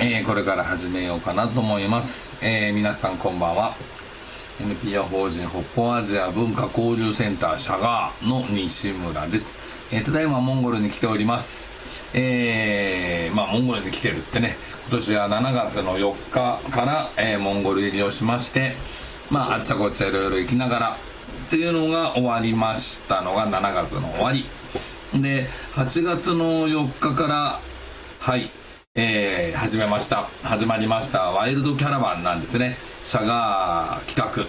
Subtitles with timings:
[0.00, 3.74] えー、これから始めようかなと思います、えー、皆さんこんばんは。
[4.60, 11.68] NPO 法人北方アジア文化交流センターシャガーの西村です、えー、ただいまモンゴルに来ております。
[12.16, 14.56] えー、まあモンゴルに来てるってね。
[14.88, 18.74] 今年は7月の4日から、え、モンゴル入りをしまして
[19.30, 20.96] まああっちゃこっちゃいろいろ行きながら
[21.46, 24.44] っていうのが終わりましたのが7月の終わり。
[25.20, 27.60] で8月の4日から
[28.20, 28.48] はい。
[29.00, 30.24] えー、始めました。
[30.42, 31.30] 始まりました。
[31.30, 32.76] ワイルドキャラバンなんですね。
[33.04, 34.48] シャガー企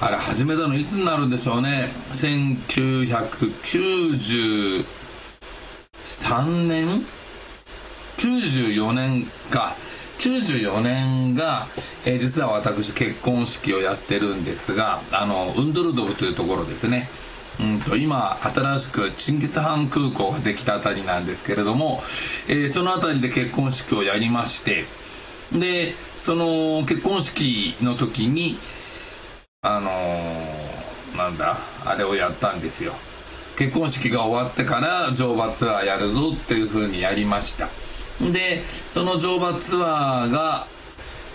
[0.00, 0.06] 画。
[0.06, 1.88] あれ始めたのいつになるんでしょうね。
[2.12, 4.84] 1993
[6.68, 7.04] 年
[8.18, 9.74] 94年か。
[10.20, 11.66] 94年が、
[12.04, 17.08] えー、実は私結婚式をやってるんですがあのウンドルドブというところですね。
[17.60, 22.02] うんと今新しくチンギスハン空港ができたあたりなんですけれども、
[22.48, 24.84] えー、その辺りで結婚式をやりまして
[25.52, 28.58] でその結婚式の時に
[29.62, 32.92] あのー、なんだあれをやったんですよ。
[33.56, 37.68] 結婚式が終わってから乗馬ツアーやるぞっていうふうにやりました。
[38.20, 40.66] でその乗馬ツアーが、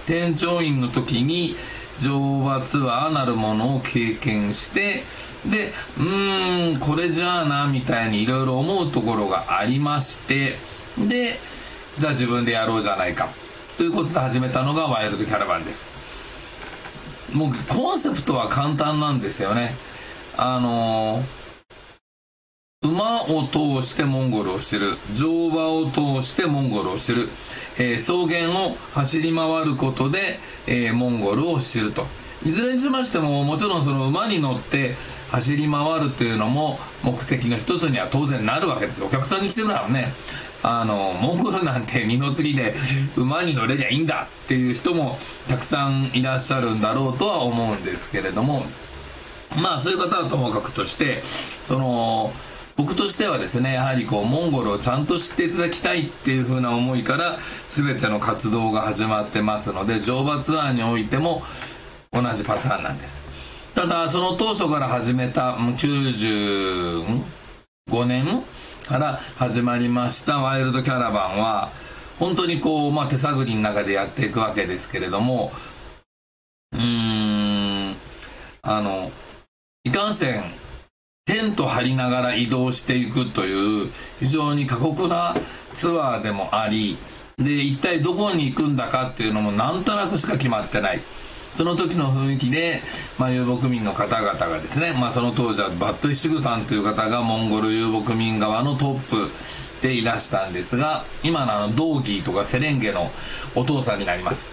[0.07, 1.57] 添乗員の時に
[1.99, 5.03] 乗馬ツアーなるものを経験して
[5.51, 10.55] でうーんこれじゃあなみたいにいろいろ思うところがありまして
[10.99, 11.39] で
[11.99, 13.29] じゃあ自分でやろうじゃないか。
[13.77, 15.95] ということで始めたのがワイルドキャラバンです。
[17.33, 19.75] もうコンセプトは簡単なんですよね。
[20.37, 24.97] あのー、馬を通してモンゴルを知る。
[25.15, 27.29] 乗馬を通してモンゴルを知る、
[27.79, 32.07] えー、草原を走り回ることで、えー、モンゴルを知ると。
[32.45, 34.95] いずれにしましてももちろんその馬に乗って
[35.31, 39.03] 走り回るというのも目的の一つには当然なるわけです。
[39.03, 40.13] お客さんに来てもらうね。
[40.69, 42.75] あのモンゴルなんて二の次で
[43.17, 45.17] 馬に乗れりゃいいんだっていう人も
[45.49, 48.65] たくさんいらっしゃるんだろうとは思うんですけれども。
[49.63, 51.23] まあそういう方はともかくとして
[51.65, 52.33] その
[52.77, 57.39] 僕としてはですねやはりこうモンゴルをちゃんと知っていただきたいっていう風な思いから
[57.69, 61.43] 全ての活動が始まってますので乗馬ツアーにおいても
[62.13, 63.25] 同じパターンなんです。
[63.75, 67.05] ただその当初から始めた95
[68.07, 68.43] 年
[68.87, 70.39] から始まりました。
[70.39, 71.71] ワイルドキャラバンは
[72.21, 75.51] 本当にこう、まあ、手探りの中でやっていくわけですけれども
[76.73, 77.97] うーん
[78.63, 79.11] あの
[79.83, 80.45] いかんせん
[81.27, 85.35] テント張りながら移動していくという非常に過酷な
[85.75, 86.97] ツアーでもあり
[87.39, 91.01] で一体どこに行くんだかっていうのもなんとなくしか決まってない。
[91.57, 92.83] その時の雰囲気で、
[93.19, 99.31] まあ、遊牧民の方々がですね、まあ、その当時はバットイシグさんという方がモンゴル遊牧民側のトップ
[99.81, 103.11] でいらしたんですが今のあのドーギーとかセレンゲの
[103.55, 104.53] お父さんになります。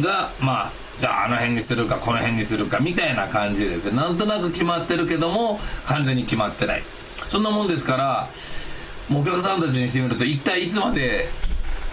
[0.00, 6.82] がまあじゃああの辺にするかこの辺にするかみたいな感じですねなんとなく決まってるけども完全に決まってない。
[7.28, 8.28] そんなもんですから
[9.08, 11.28] もうお客さんたちにしてみると一体いつまで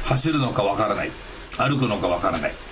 [0.06, 1.12] 走るのかわからない。
[1.58, 2.69] 歩くのかわからない。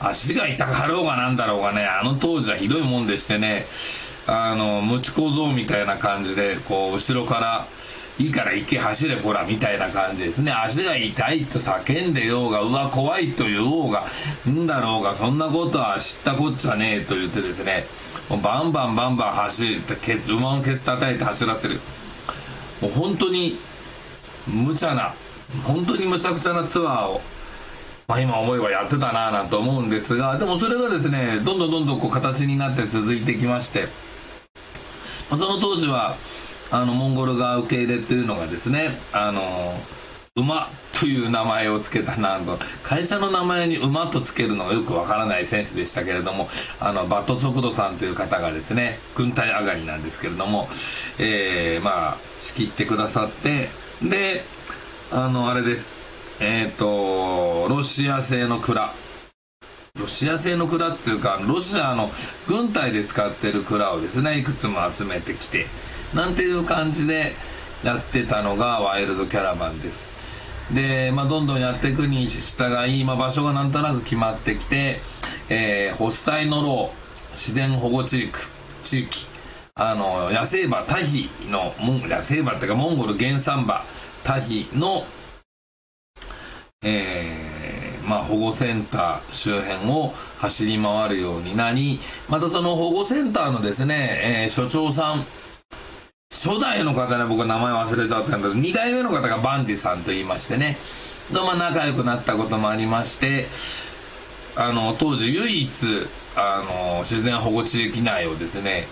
[0.00, 3.66] 足が痛かろうがなんだろうがねあの当時はひどいもんでしてね
[4.26, 7.66] あのムチ小僧みたいな感じでこう後ろから
[8.18, 10.50] いいから行け走れほらみたいな感じですね。
[10.50, 14.04] 足が痛いと叫んでようがうわ怖いと言おうが
[14.48, 17.86] んだろうがそんなことは知ったこっちゃねえと言ってですね
[18.42, 21.80] バンバンバンバン走ってケツ馬のケツ叩いて走らせる。
[22.80, 23.56] もう本当に
[24.46, 25.14] 無茶な
[25.64, 27.20] 本当にむちゃくちゃなツアーを
[28.14, 33.82] あ、今思えばやってたなぁなんて思うんですがでもそれがですねどんどんどんどんこう形になって続いてきまして、
[35.28, 36.16] まあ、その当時は
[36.70, 39.42] あのモンゴル側受け入れっていうのがですねあの
[40.36, 46.48] 馬という名前を付けたなんと会社の名前に馬と付けるのがよくわからないセンスでしたけれども
[46.80, 50.66] あのバット速度さんという方がですね軍隊上がりなんですけれども、
[51.18, 53.68] えー、まあ仕切ってくださって
[54.02, 54.42] で
[55.12, 56.07] あのあれです。
[56.40, 58.92] えっ、ー、とロシア製の蔵。
[59.98, 62.10] ロシア製の蔵っていうかロシアの
[62.46, 65.66] 軍隊で使ってる蔵をですねいくつも集めてきて
[66.14, 67.32] なんていう感じで
[67.82, 70.18] やってたのがワイルドキャラバンです。
[70.72, 75.00] で、まあ、どんどんやっていくに従い、まあ、場所がなんとなく決まってきて、
[75.48, 78.32] えー、ホスタイノロー自然保護地域
[78.82, 79.26] 地域
[79.74, 83.84] あの野生馬タヒの野生馬っていうかモンゴル原産馬
[84.24, 85.04] タヒの
[86.82, 91.98] えー、まあ、保護センター周辺を走り回るようになり、
[92.28, 95.26] またその保護センターのですね、えー、所長さん、
[96.30, 100.76] 初代の方ね、僕名前忘れちゃったんだけど、2代目の方がバンディさんと言いましてね、
[101.32, 103.46] まあ、仲良くなったこともありまして、
[104.56, 105.70] あの、当時唯一、
[106.36, 106.62] あ
[106.94, 108.86] の、自然保護地域内をですね、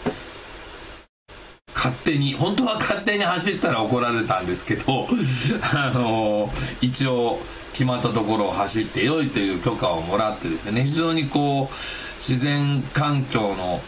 [1.74, 5.06] 勝手に、本当は勝手に走ったら怒られたんですけど、
[5.74, 6.50] あの、
[6.80, 7.38] 一応、
[7.76, 11.74] 決まったところを走ってよいという許可をもらってですね、非常にこう、
[12.16, 13.82] 自然環境の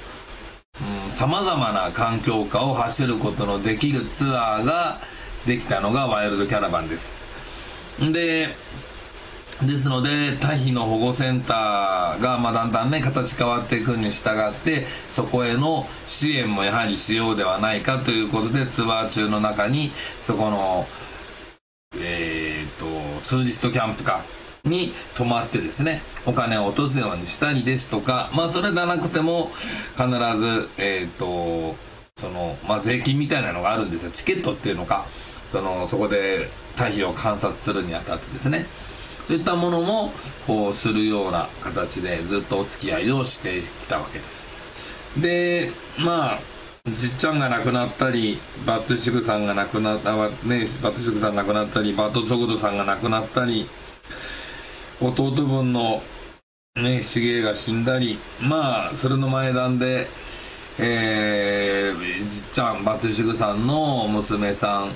[1.08, 4.99] さまざまな環境下を走ることのできるツアーが
[5.46, 7.17] できたのがワイルドキャラバンです。
[8.12, 8.49] で、
[9.62, 19.90] ですので、タヒの保護センターが、まあ、だんだんね、形変わっていくに従って、そこへの支援もやはりしようではないかということで、ツアー中の中に、
[20.20, 20.87] そこの、
[21.96, 22.48] え、ー、
[23.25, 24.23] ツーリストキャンプか、
[24.65, 29.50] に泊まってですね、お金を落とすようにしたりですとか、まあそれでなくても
[29.97, 31.76] 必ず、えっ、ー、と、
[32.17, 34.11] その、まあ税金みたいなのがあるんですよ。
[34.11, 35.06] チケットっていうのか、
[35.47, 38.67] その、そこで退避を観察するにあたってですね。
[39.26, 40.12] そういったものも、
[40.47, 44.47] こう、するような形でずっとお付き合いをしてきたわけです。
[45.21, 46.38] で、まあ、
[46.94, 53.69] じっちゃんが亡くなったり、バットシグさんが亡くなった、ね、バットシグさん亡くなったり、バットソグドさんが亡くなったり、
[55.00, 56.02] 弟分の
[56.76, 60.06] ね、シゲが死んだり、まあ、それの前段で、
[60.79, 64.93] えー、じっちゃん、バットシグさんの娘さん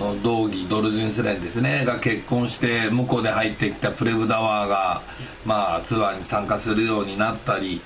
[0.00, 5.02] の道義、ドルジンスレンですね、が結婚して、向こうで入ってきたプレブダワーが、
[5.44, 7.80] まあ、ツアーに参加するようになったり、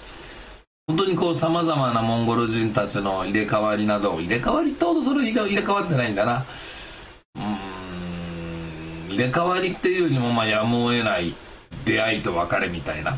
[0.88, 6.44] 本当にこう、様々なモンゴル人たちの入れ替わりなど、入れ替わりってほどそれ入れ替わってないんだな。
[7.36, 11.34] うん入れ替わりっていうよりも、まあ、やむを得ない
[11.84, 13.16] 出会いと別れみたいな。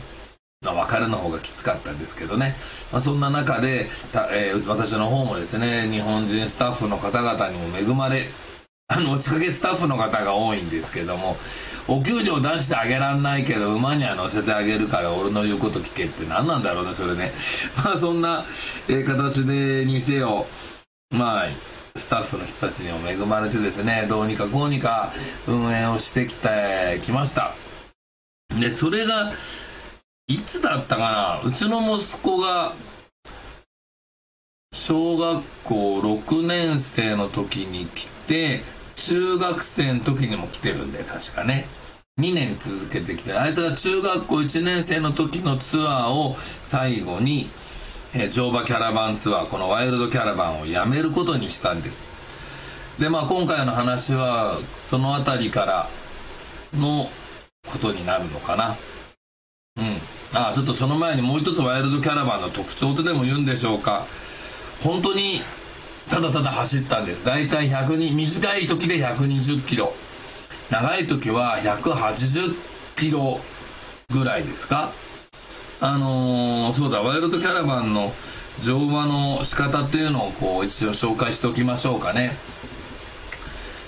[0.63, 2.55] まあ、別れの方がきつかったんですけどね。
[2.93, 3.89] まあ、そんな中で、
[4.33, 8.27] えー、私の方もですね、日本人スタッフの方々にも恵まれ、
[8.87, 11.37] あの、押しかけスタッフの方が多いんですけども、
[11.89, 17.33] お給料出してあげらんないけど、馬には乗せてあげるから俺の言うこと聞けって何なんだろうね、それね。
[17.83, 18.45] まあ、そんな、
[18.89, 20.47] えー、形でにせよ、
[21.11, 21.49] まあ、
[21.97, 25.13] スタッフの人たちにも恵まれてですね、どうにかこうにか
[25.47, 27.55] 運営をしてきてきました。
[28.61, 29.33] で、それが、
[30.27, 31.49] いつだったかな？
[31.49, 32.75] うちの息子が、
[34.75, 38.61] 小学校6年生の時に来て、
[38.97, 41.67] 中学生の時にも来てるんで、確かね。
[42.21, 47.49] 2年続けてきて、あいつが中学校1年生の時のツアーを最後に、
[48.15, 52.11] えー、乗馬キャラバンツアー、このワイルドキャラバンをやめることにしたんです。
[52.99, 55.89] で、まあ今回の話は、その辺りから
[56.77, 57.09] の
[57.71, 58.77] ことになるのかな。
[59.77, 59.99] うん。
[60.37, 64.05] あ、ちょっとその前にもう一つワイルドキャラバンの特徴とでも言うんでしょうか。
[64.83, 65.41] 本当に、
[66.11, 67.25] ただただ走ったんです。
[67.25, 69.95] だいたい100に短い時で120キロ。
[70.71, 72.55] 長い時は180
[72.97, 73.41] キロ
[74.11, 74.93] ぐらいですか。
[75.81, 78.13] あのー、そうだ、ワイルドキャラバンの
[78.63, 82.33] 乗馬の仕方っていうのをこう一応紹介しておきましょうかね。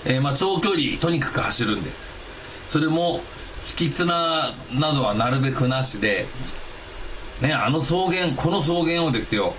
[0.05, 2.15] えー、まあ長距離、とにかく走るんです。
[2.67, 3.21] それも、
[3.67, 6.25] 引き綱などはなるべくなしで、
[7.41, 9.53] ね、あの草原、この草原をですよ、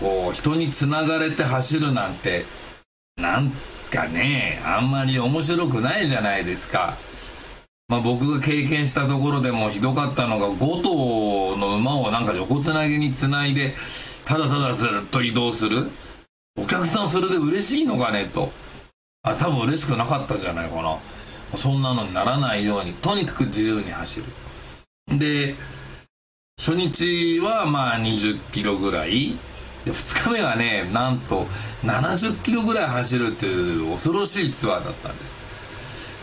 [0.00, 2.44] こう、人に繋がれて走るなんて、
[3.16, 3.50] なん
[3.90, 6.96] かね、あんまり面白くないじゃないですか。
[7.88, 13.74] まあ、僕が経験したところでもひどかったのが5頭の馬をなんか横つなぎにつないで
[14.24, 15.88] ただただずっと移動する。
[16.58, 18.50] お客さんそれで嬉しいのかねと。
[19.22, 20.98] あ多分嬉しくなかったんじゃないかな。
[21.56, 24.20] そんなのにならないようにとにかく自由に走
[25.08, 25.18] る。
[25.18, 25.54] で
[26.58, 29.36] 初日はまあ20キロぐらい。
[29.86, 31.46] で2日目はねなんと
[31.84, 35.36] 70キロぐらい走るっていう恐ろしいツアーだったんです。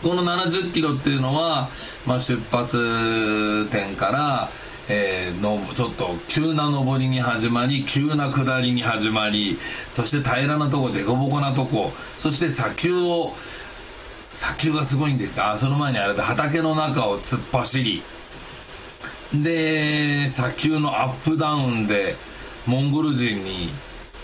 [0.02, 1.70] この70キロっていうのは、
[2.06, 4.50] まあ、出発点から、
[4.86, 9.58] えーのちょっと急な上りに始まり急な下りに始まり
[9.90, 13.32] そして平らなとこ凸凹なとこそして砂丘を
[14.28, 15.40] 砂丘がすごいんです。
[15.42, 18.02] あその前にあれで畑の中を突っ走り。
[19.32, 22.14] で砂丘のアップダウンで
[22.66, 23.70] モンゴル人に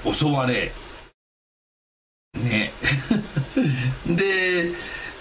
[0.04, 0.72] 襲われ
[2.34, 2.72] ね。
[4.08, 4.72] で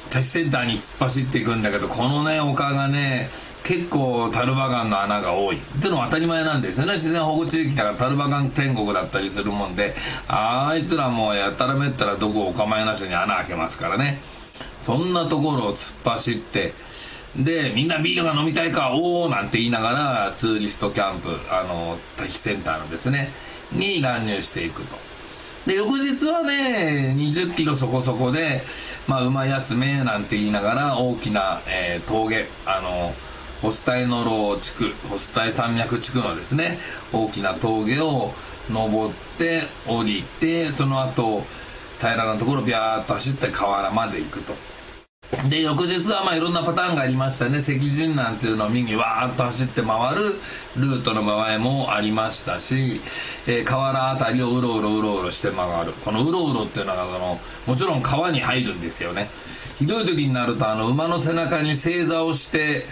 [0.09, 3.29] タシセンターに突っ走っていくんだけどこのね丘がね
[3.63, 5.57] 結構タルバガンの穴が多い。
[5.57, 6.93] ってのは当たり前なんですよね。
[6.93, 9.95] 自然保護地域だからタルバガン天国だったりするもんで
[10.27, 14.21] あいつらもうやったらめったらどこお構いなしに穴開けますからね。
[14.77, 16.73] そんなところを突っ走って
[17.37, 23.29] でみんなビールが飲みたいかおおなんて言いながらツーリストキャンプあのタヒセンターのですね
[23.71, 24.97] に乱入していくと。
[25.67, 28.61] で翌日はね20キロそこそこで、
[29.07, 33.13] まあ、馬休めなんて言いながら大きな、えー峠あの
[33.61, 36.79] ホスタイノロ地区ホスタイ山脈地区のですね
[37.11, 38.31] 大きな峠を
[38.69, 41.43] 登って降りてその後
[41.99, 44.68] 平らなところビャーっと走って河原まで行くと。
[45.47, 47.59] で翌日はまあいろんなパターンがありましたね。
[47.59, 50.21] 石人なんていうのを右にわーっと走って回る
[50.75, 52.99] ルートの場合もありましたし、
[53.47, 55.93] えー河原あたりをうろうろうろうろして回る。
[56.03, 59.29] このうろうろっていうのはそのもちろん川に入るんですよね。
[59.77, 62.85] ひどい時になるとあの馬の背中に正座をして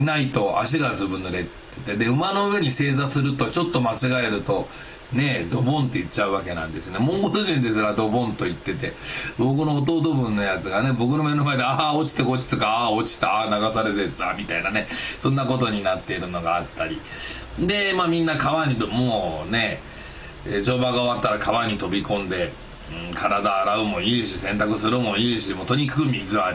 [0.00, 1.48] ないと足がずぶ濡れて
[1.86, 4.68] てで馬の上に正座するとちょっと間違えると
[5.12, 6.98] ねえドボンって言っちゃうわけなんですね。
[6.98, 8.92] モンゴル人ですらドボンと言ってて
[9.38, 17.00] 僕の弟分のやつがね僕の目の前でああ落ちてこっちとかああ落ちたああ流されてたみたいなねそんなことになっているのがあったり。
[17.58, 19.80] でまあみんな川にどもうね
[20.62, 22.52] 乗馬が終わったら川に飛び込んで、
[23.08, 26.48] うん、体洗うもいいし洗濯するもいいしもうとにかく水浴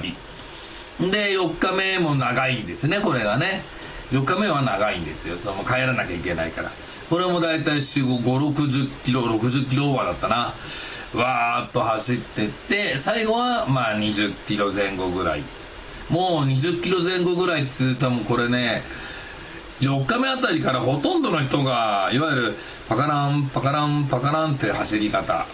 [1.00, 1.12] び。
[1.12, 3.64] で4日目も長いんですねこれがね。
[4.12, 5.38] 4日目は長いんですよ。
[5.38, 6.70] その帰らなきゃいけないから。
[7.14, 10.52] これも大体4560キロ60キロオーバーだったな。
[11.14, 15.44] わーっと走ってって最後はまあ20キロ前後ぐらい。
[16.10, 18.82] もう20キロ前後ぐらいっつうともうこれね
[19.80, 22.56] 4日目あたりからほとんどの人がいわゆる
[22.90, 25.46] パカランパカランパカランって走り方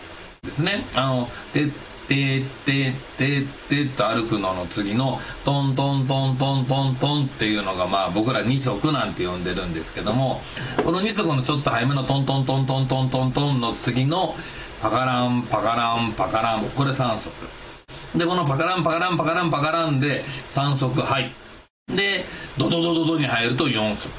[0.42, 0.86] ですね。
[0.96, 1.70] あのてっ
[2.10, 10.42] てってってってと歩くのの次のトントントントントントンっていうのがまあ僕ら二足なんて呼んでるんですけども
[10.84, 14.36] この二足のちょっと早めのトントントントントントントンの次の
[14.82, 17.30] パカランパカランパカランこれ3足。
[18.16, 21.32] でこのパカランパカランパカランパカランで3足はい
[21.96, 22.26] で
[22.58, 24.10] ドドドドドに入ると4足。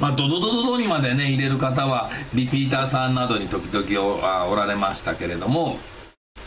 [0.00, 5.78] まあドドドドドにまでね入れる方はリピーターさんなどに時々おられましたけれども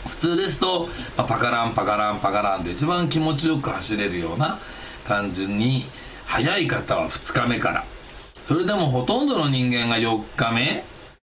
[0.06, 4.58] 普通ですと、まあパカランパカランパカランで一番気持ちよく走れるような
[5.06, 5.84] 感じに
[6.26, 7.84] 早い方は2日目から。
[8.46, 10.84] それでもほとんどの人間が4日目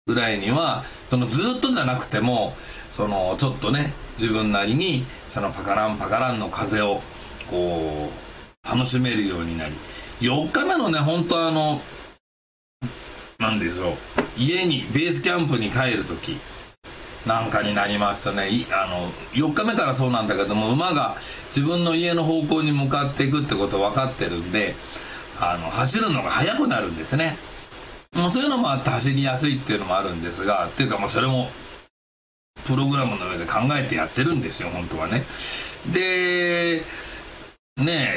[0.07, 2.53] ぐらいにはそのずっとじゃなくても
[2.91, 7.01] そのちょっとね自分なりにそのパカランパカランの風を
[7.49, 9.73] こう楽しめるようになり
[10.21, 11.81] 4日目のね本当あの
[13.39, 13.93] なんでしょう
[14.37, 16.37] 家にベースキャンプに帰る時
[17.25, 18.49] なんかになりますとね。
[18.71, 21.15] あの4日目からそうなんだけども馬が
[21.47, 24.75] 自分の家の方向に向かっていくってこと分かってるんで
[25.39, 27.37] あの走るのが速くなるんですね。
[28.15, 31.49] もうそういうのもあって走りやすいっていうのもあるんですがっていうかもうそれも
[32.65, 35.23] プログラムの上で考えてやってるんですよ本当はね。
[35.93, 36.81] で
[37.77, 38.09] ね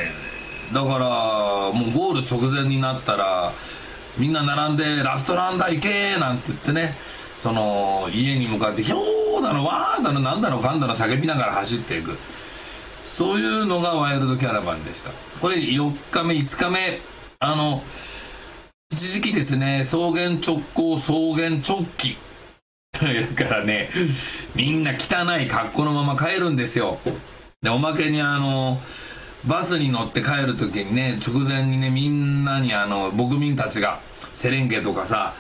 [0.71, 3.53] えだからもうゴール直前になったら
[4.19, 6.97] みんな並んで「ラストランだ行け!」なんて言ってね。
[7.45, 12.17] その家に向かって「ひょーだのわーだのなんだのかんだの」叫びながら走っていく。
[13.05, 15.11] そういうのがワイルドキャラバンでした。
[15.43, 17.01] これ4日目5日目。
[17.41, 17.83] あの
[18.91, 22.17] 一時期ですね草原直行草原直帰。
[22.93, 23.91] というからね
[24.55, 26.99] みんな汚い格好のまま帰るんですよ。
[27.61, 28.81] でおまけにあの
[29.45, 34.01] バスに乗って帰る時にね直前にねみんなにあの牧民たちが
[34.33, 35.35] セレンゲとかさ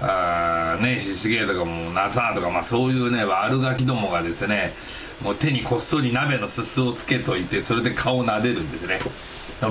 [0.00, 4.72] あーねシシゲとかもナサーとかまあそういうね悪ガキどもがですね
[5.22, 8.98] もう手にこっそり鍋のすすをつけといてそれで顔を撫でるんですね。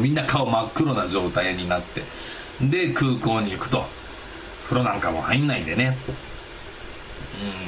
[0.02, 2.02] みんな顔真っ黒な状態になって
[2.62, 3.84] で空港に行くと
[4.64, 5.98] 風呂なんかも入んないんでね。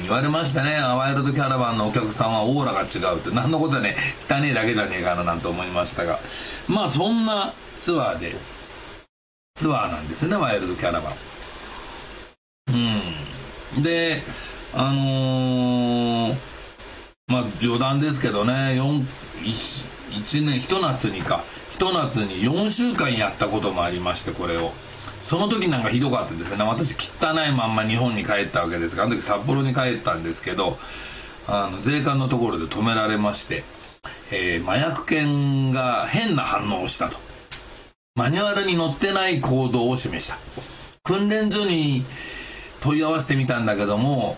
[0.00, 0.76] ん、言われましたね。
[0.80, 3.30] ワイルドキャラバンのお客さんはオーラが違うって。
[3.30, 3.94] 何のことはね。
[4.28, 6.18] 汚ねえだけじゃねえかななんて思いましたが。
[6.66, 8.34] まあそんなツアーで
[9.56, 11.12] ツアーなんですねワイルドキャラバン。
[12.68, 13.82] うん。
[13.82, 14.22] で
[14.74, 16.36] あのー
[17.28, 19.04] まあ余談ですけどね4
[19.42, 21.42] 1年ひと夏にか。
[21.70, 24.72] ひと夏に4週間やったこともありましてこれを。
[25.20, 26.64] その時なんかひどかったですね。
[26.64, 30.78] 私汚いまんま日本に帰ったわけですがあの時札幌に帰ったんですけど
[31.46, 33.64] あの税関のところで止められまして、
[34.30, 37.18] えー、麻薬犬が変な反応をしたと。
[38.14, 40.38] マニュアルに載ってない行動を示した。
[41.02, 42.04] 訓練所に
[42.86, 44.36] 問い合わせてみたんだけども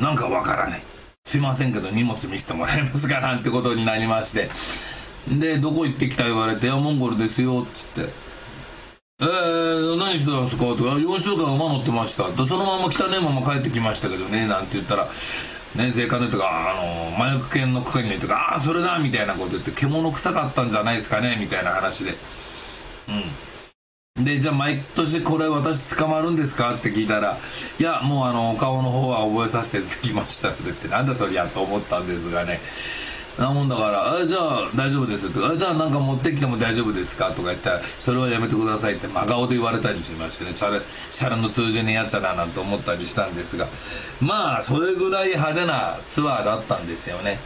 [0.00, 0.82] なんかわからない
[1.24, 3.20] すいませんけど荷物見せてもらえますか？
[3.20, 4.48] なんてことになりまして
[5.28, 8.12] でどこ行ってきた言われて「モンゴルですよ」っつって
[9.20, 15.08] 「えー、何してたんですか?」とか「4週間馬乗ってました」そのまま汚いまま帰ってきましたけどねなんて言ったら
[15.76, 22.16] ね、税関の人が、あの、麻薬犬の係の人が、ああ、それだみたいなこと言って、獣臭かったんじゃないですかねみたいな話で。
[23.08, 23.49] うん。
[24.24, 26.74] で、じゃあ毎年これ私捕まるんですか？
[26.74, 27.38] って聞いたら、
[27.78, 32.60] いや、もうあの、お顔の方は覚えさせていただきましたって言って、なんだそりゃと思ったんですがね。
[33.38, 40.52] なもんだから「あじゃあ大丈夫です」とか「じゃあなんか持ってきても大丈夫ですか?」とか言ったら「それはやめてください」って真顔で言われたりしましてね。
[40.54, 40.78] チャラ
[41.10, 43.66] チャラの通じねえやつだななんて思ったりしたんですが。
[44.20, 47.40] まあそれぐらい派手なツアーだったんですよね。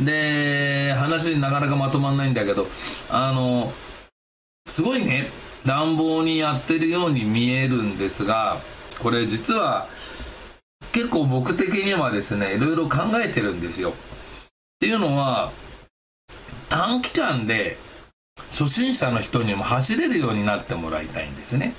[0.00, 2.66] で話になかなかまとまんないんだけど
[3.10, 3.72] あの
[4.68, 5.26] すごいね
[5.66, 8.58] 乱暴にやってるように見えるんですが
[9.00, 9.88] これ実は
[10.92, 13.94] 結構僕的にはですねいろいろ考えてるんですよ
[14.78, 15.50] っていうのは、
[16.68, 17.76] 短期間で
[18.50, 21.74] 初心者の人にも走れるようになってもらいたいんですね。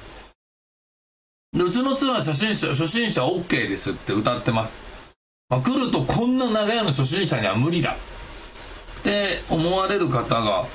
[1.53, 4.81] で、うちのツアー初心者、初心者 OK ですって歌ってます。
[5.47, 7.95] まあ、来るとこんな長屋の初心者には無理だ
[8.99, 10.65] って思われる方が、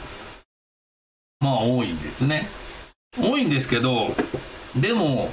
[1.40, 2.48] まあ多いんですね。
[3.18, 4.14] 多いんですけど、
[4.76, 5.30] でも、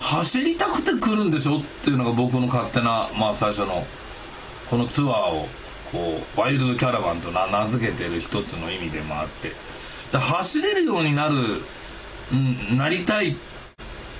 [0.00, 3.84] 走りたくて来るんでしょっていうのが僕の勝手な、まあ最初の、
[4.70, 5.48] このツアーを
[5.90, 9.50] こうワイルドキャラバンと名付けてる一つの意味でもあって
[10.16, 11.34] 走れるようになる、
[12.32, 13.36] うん、なりたい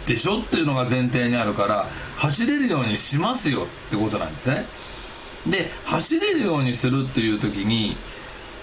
[0.06, 1.86] でしょっていうのが前提にあるから
[2.18, 4.64] 走れるようにしますよってことなんですね
[5.48, 7.96] で走れるようにするっていう時に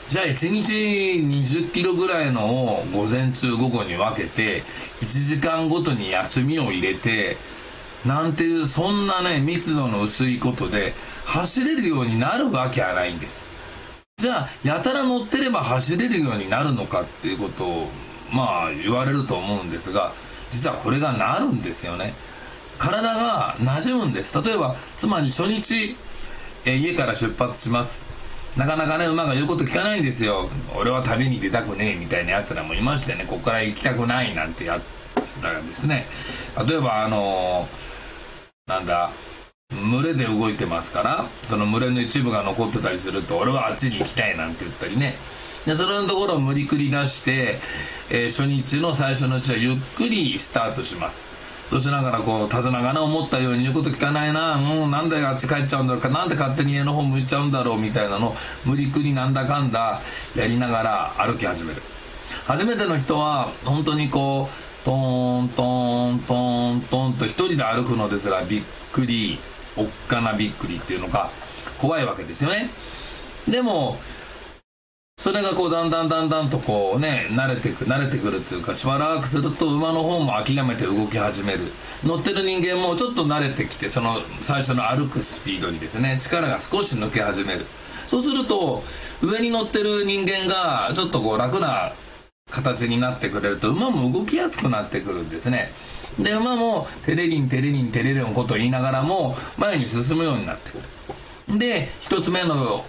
[0.08, 4.62] じゃあ1日20キロぐらいのを午前中午後に分けて
[5.02, 7.36] 1時間ごとに休みを入れて
[8.06, 10.94] なんていうそんなね密度の薄いことで
[11.26, 13.44] 走れるようになるわけはないんです。
[14.16, 17.90] じゃあやたら乗ってれば走れるようになるのかっていうことを
[18.32, 20.14] まあ言われると思うんですが
[20.50, 22.14] 実はこれがなるんですよね。
[22.80, 24.42] 体が馴染むんです。
[24.42, 25.98] 例えばつまり初日、
[26.66, 28.07] え家から出発します。
[28.58, 30.50] なかなかね馬が言うこと聞かないんですよ。
[30.76, 33.24] 俺は旅に出たくねえみたいなやつらもいましてね。
[33.28, 34.82] ここから行きたくないなんてや
[35.24, 36.08] つらがですね。
[36.68, 39.12] 例えばあのー、なんだ
[39.70, 45.14] 群れで動いてますからその群れの一部が残ってたりすると俺はあっちに行きたいなんて言ったりね。
[45.68, 47.60] でそれのところを無理くり出して、
[48.10, 51.27] えー、初日の最初のうちはゆっくりスタートします。
[51.70, 54.56] そうしながらこう手綱がな思ったように言うこと聞かないな。
[54.56, 56.10] うんなんであっち帰っちゃうんだろうか。
[56.10, 58.36] なんで勝手に家の方向いちゃうんだろうみたいなの。
[58.66, 60.02] 無理くりなんだかんだ
[60.36, 61.82] やりながら歩き始める。
[62.46, 68.62] 初めての人は本当にこうトーントーントーントーンと一人で歩くのですらびっ
[68.94, 69.40] くり。
[69.80, 71.30] おっかなびっくりっていうのが
[71.78, 72.72] 怖いわけですよね。
[73.48, 74.00] でも
[75.20, 81.60] それがこうだんだんだんだんとこうね慣れてく慣れてくるというかしばらくすると馬の方も諦めて動き始める。
[82.04, 87.66] 乗ってる人間もちょっと慣れてきてその最初の歩くスピードにですね力が少し抜け始める。
[88.08, 88.84] そうすると
[89.22, 91.92] 上に乗ってる人間がちょっとこう楽な
[92.52, 95.72] 形になってくれると馬も動きやすくなってくるんですね。
[96.20, 100.78] で馬もテレリンテレリンテレレンことを言いながらも前に進むようになってく
[101.52, 101.58] る。
[101.58, 102.86] で一つ目の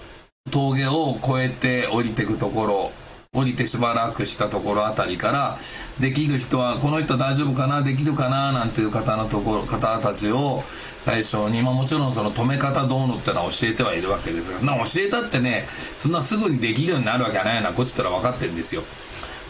[0.49, 2.93] 峠を越えて降りてくところ
[3.35, 5.59] 降りてしばらくしたところあたりから
[6.01, 10.63] できる人はこの人大丈夫かなできるかななんていう方のところ方たちを
[11.05, 18.83] 対象に、まあ、もちろんその止め方どうのってのは教えてはいるわけですがな教えたってねそんなすぐにできるようになるわけはないなこっちったら分かってるんですよ。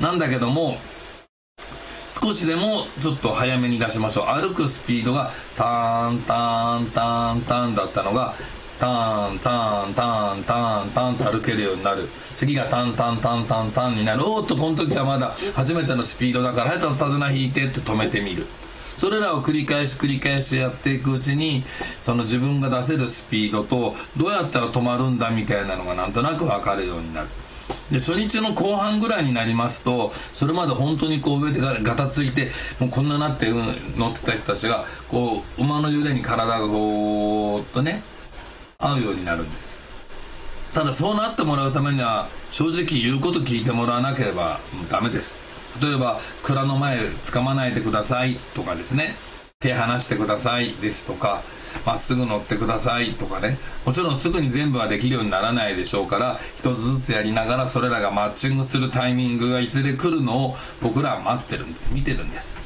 [0.01, 0.77] なんだけども
[2.09, 4.25] 少しでもちょっと早めに出しましょう。
[4.27, 8.35] 歩くスピードがターンターンターンターンだったのが
[8.79, 18.47] ターンターンターンターンターンと歩けるようになる次がタンタンタンタンタンになるおっとこの時はまだ初めてのスピードだからはい手綱引いてって止めてみる
[18.97, 21.63] それらを繰り返し繰り返しやっていくうちに
[22.01, 27.29] その自分が出せるスピードとどうやったら止まるんだみたいなのがなんとなく分かるようになる
[27.91, 38.03] で初日の後半ぐらいになりますとそれまで本当にこう上でガタついてもうこんななって、うん、乗ってた人たちがこう馬の揺れに体がこうっとね
[38.81, 39.81] 合うようになるんです。
[40.73, 45.35] ただそうなってもらうためには正直言うこと聞いてもらわなければダメです。
[45.83, 49.17] 例えば蔵の前つかまないでくださいとかですね。
[49.59, 51.43] 手離してくださいですとか
[51.85, 53.59] まっすぐ乗ってくださいとかね。
[53.85, 61.91] もちろんすぐに全部はできるようにならないでしょうから一つずつやりながらそれらがマッチングするタイミングがいずれ来るのを僕らは待ってるんです。
[61.93, 62.57] 見てるんです。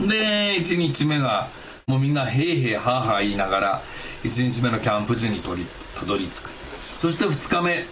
[0.00, 1.48] で1日目が
[1.88, 3.82] もうみんなへいへいはーはー言いながら
[4.24, 6.50] 1日目のキャンプ地にたどり着く。
[7.00, 7.84] そして2日目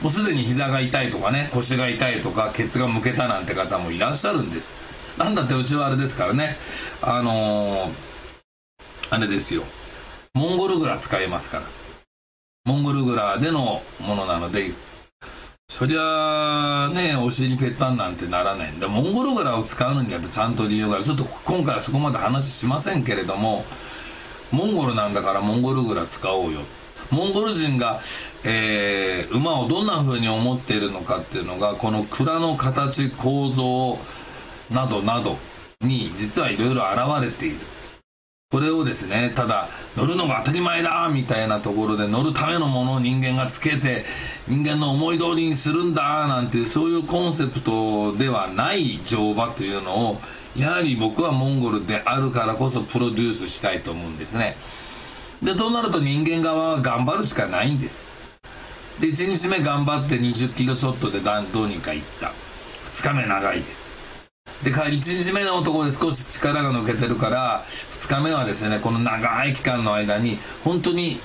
[0.00, 4.76] もうすでに膝が痛いとかね腰が痛いとかケツがむけたなんて方もいらっしゃるんです。
[5.18, 6.54] なんだってうちはあれですからね。
[7.02, 7.90] あのー、
[9.10, 9.64] あれですよ。
[10.32, 11.64] モンゴルグラ使いますから。
[12.66, 14.70] モンゴルグラでのものなので
[15.70, 21.04] そりゃあねお尻ぺったんなんてならないんでモンゴルグラを使うのにはちゃんと理由がある。
[21.04, 23.64] ちょっと今回はそこまで話しませんけれども
[24.50, 26.58] モンゴルなんだからモンゴルグラ使おうよ。
[27.12, 28.00] モンゴル人が、
[28.44, 33.96] えー、馬をどんな風に思っているのかっていうのがこの蔵の形構造
[34.74, 35.38] などなど
[35.82, 37.69] に実はいろいろ現れている。
[38.52, 44.04] これをですねただ乗るのが当たり前だみたいなところで乗るためのものを人間がつけて
[44.48, 50.20] 人間の思い通りにするんだなんていうそういうコンセプトではない乗馬というのを
[50.56, 54.56] やはり僕はモンゴルであるからこそプロデュースしたいと思うんですね。
[55.40, 58.08] でとなると人間側は頑張るしかないんです。
[58.98, 62.32] で1日目頑張って20キロちょっとでどうにか行った。
[62.90, 63.89] 2日目長いです。
[64.62, 64.90] で1
[65.24, 71.18] 日目のところで少し力が抜けてるから2日目はですねこの長い期間の間に本当に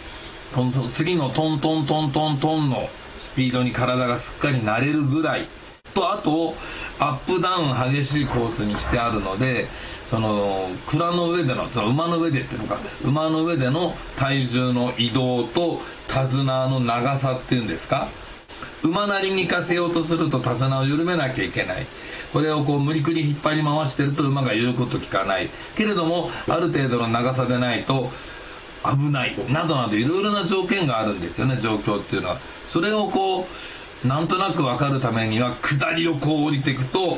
[0.54, 5.48] この次のトントントントントンのスピードに体がすっかり慣れるぐらい。
[5.94, 6.54] とあと
[7.00, 18.10] アップダウン激しいコースにしてあるのでその蔵の上でのその馬の上でっていうのか馬の上での体重の移動と手綱の長さっていうんですか？
[18.86, 21.86] 馬なりに行かせようとすると手綱を緩めなきゃいけない。
[22.32, 25.50] これをこう無理くり引っ張り回してると馬が言うこと聞かない。
[25.76, 28.12] けれどもある程度の長さでないと
[28.84, 29.36] 危ない。
[29.50, 32.38] などなどいろいろな条件があるんですよね状況っていうのは。
[32.68, 33.48] それをこ
[34.04, 37.18] うなんとなく分かるためには下りをこう降りていくと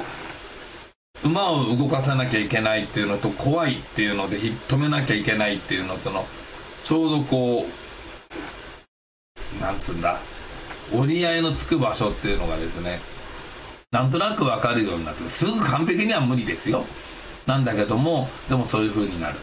[1.25, 6.25] 馬を動かさなきゃいけないっていうのと怖いっていうので止めなきゃいけないっていうのとの
[6.83, 7.65] ちょうどこ
[9.59, 10.19] うなんつうんだ
[10.93, 12.99] 折り合いのつく場所っていうのがですね
[13.91, 16.83] なんとなく分かるようになってすぐ完璧には無理ですよ。
[17.45, 19.35] なんだけどもでもそういう風になる。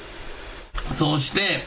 [0.93, 1.63] そうして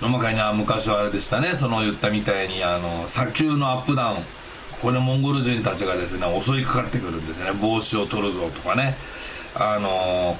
[0.00, 1.48] 野間会には昔はあれでしたね。
[1.48, 4.16] その言ったみたいにあの砂丘のアップダウン。
[4.16, 7.52] ここでモンゴル人たちがですね襲いかかってくるんですね。
[7.52, 8.96] 帽子を取るぞとかね。
[9.54, 10.36] あの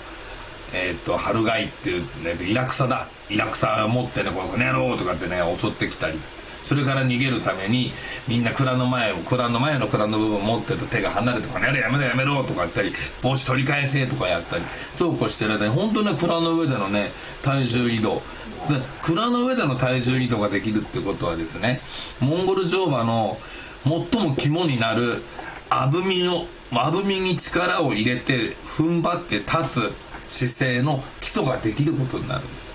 [0.73, 3.07] えっ、ー、と春貝っていう、ね、イラクサだ。
[3.31, 6.19] イラクサ持ってねこの野郎とかってね襲ってきたり。
[6.65, 7.93] それから逃げるために
[8.27, 18.23] みんな蔵の前を蔵の前の蔵の部分を持ってると手が離れて「この野郎やめろやめろ」とか言ったり「帽子取り返せ」とかやったりそうこうしてる間に本当ね蔵の上でのね体重移動。
[18.69, 21.83] で蔵の上での体重移動ができるってことはですね
[22.21, 23.39] モンゴル乗馬の
[23.85, 23.93] 最
[24.27, 25.23] も肝になる
[25.69, 29.93] あぶみのあぶみに力を入れて踏ん張って立
[30.27, 32.75] つ姿勢の基礎ができることになるんです。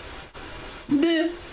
[1.02, 1.48] で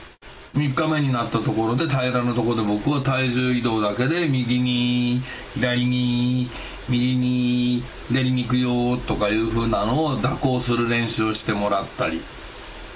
[0.57, 5.21] 3日目になったところで平らなところで僕は体重移動だけで右に
[5.55, 6.49] 左に
[6.89, 12.23] 右に左に行くよとかいう風なのを蛇行する練習をしてもらったり。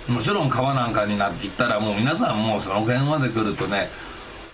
[0.09, 3.89] もちろん川なんかになっていったらもう皆さんもうその辺まで来るとね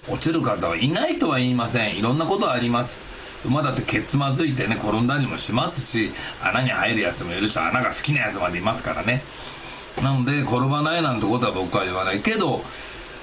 [0.08, 1.96] 落ちる方はいないとは言いません。
[1.96, 3.06] いろんなことあります。
[3.46, 6.10] 馬だってケツまずいてね転んだりもしますし
[6.42, 9.22] 穴に入るやつもいるし穴が好きなやつまでいますからね。
[10.02, 12.62] なので転ばないなんてことは僕は言わないけど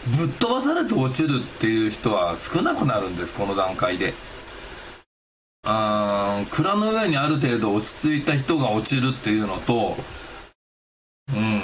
[0.08, 4.14] ぶっ飛ばされて落ちるっていう人は少なくなるんですこの段階で。
[5.66, 9.96] あ蔵の上にある程度落ち着いた人が落ちるっていうのと
[11.30, 11.62] うん。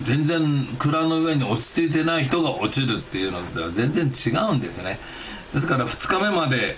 [0.00, 5.00] 全然蔵の上に落ち着いてない人が落ちるっていうのでは全然違うんですね。
[5.52, 6.76] ですから2日目まで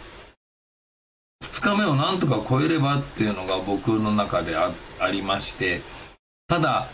[1.42, 4.72] 2日目をなんとか超えればっていうのが僕の中であ
[5.10, 5.82] りまして。
[6.48, 6.88] ただ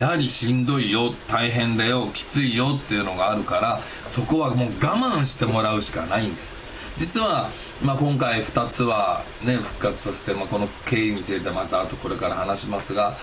[0.00, 6.56] やはりしんどいよ大変だよきついよっていうのがあるからそこはもう我慢してもらうしかないんです。
[6.96, 7.50] 実は、
[7.84, 13.16] まあ、今回2つは、ね、復活させて、まあ、この経緯についてまた後これから話しますが、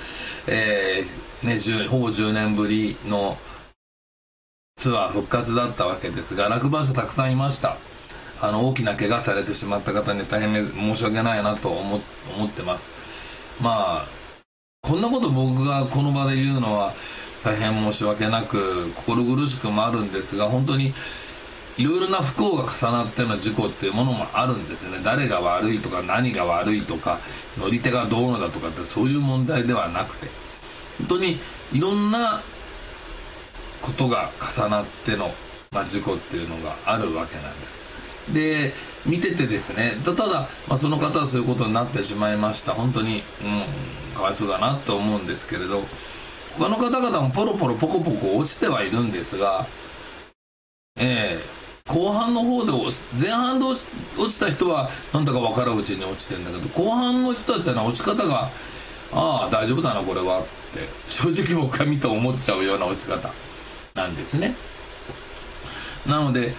[0.48, 3.38] えーね、ほぼ10年ぶりの
[4.76, 7.78] ツアー復活だったわけですが落馬者たくさんいました。
[8.42, 12.02] あの大きな怪我されてしまった方に大変申し訳ないなと思っ
[12.50, 12.92] てます。
[13.62, 14.25] まあ
[14.86, 16.94] こんなこと僕がこの場で言うのは
[17.44, 20.94] 大変申し訳なく心苦しくもあるんですが本当に
[21.78, 25.00] いろいろな不幸が重なっての事故っていうものもあるんですね。
[25.04, 27.20] 誰が悪いとか何が悪いとか
[27.58, 30.28] 乗り手がどうのだとかってそういう問題ではなくて。
[31.00, 31.38] 本当に
[31.74, 32.42] いろんな
[33.82, 35.32] ことが重なっての、
[35.72, 37.86] まあ、事故っていうのがあるわけなんです。
[38.34, 38.74] で
[39.06, 39.98] 見ててですね。
[40.04, 42.72] ただ、まあ、その方はそういうことになってしまいました。
[42.72, 43.64] 本当に、うん、
[44.16, 45.82] かわいそうだなと思うんですけれど
[46.58, 49.66] 他の方々もポロポロポコポコ落ちてはいるんですが
[50.98, 51.56] ええ
[51.88, 52.72] 後半の方で
[53.20, 58.50] 前半で落ちた人はなんだか分からんうちに落ちてるんだけど後半の人たちは落ち方が
[59.14, 63.30] ああ大丈夫だなこれはって正直僕は見て思っちゃうような落ち方
[63.94, 64.56] なんですね。
[66.08, 66.54] なので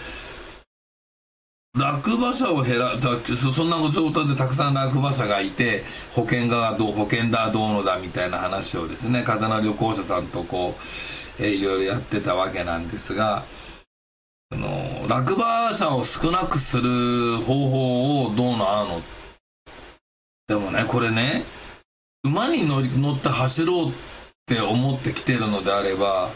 [1.77, 3.19] 落馬者を減らだ
[3.55, 13.45] そんな状態でたくさん落馬者がいて保険がどう保険だどうのだみたいな話をですね風の旅行者さんとこう、えー、いろいろやってたわけなんですが
[14.53, 19.03] あの落馬者を少なくする方法をどうのあの。
[20.49, 21.43] でもねこれね
[22.25, 23.93] 馬に乗り乗って走ろうっ
[24.47, 26.31] て思ってきてるのであれば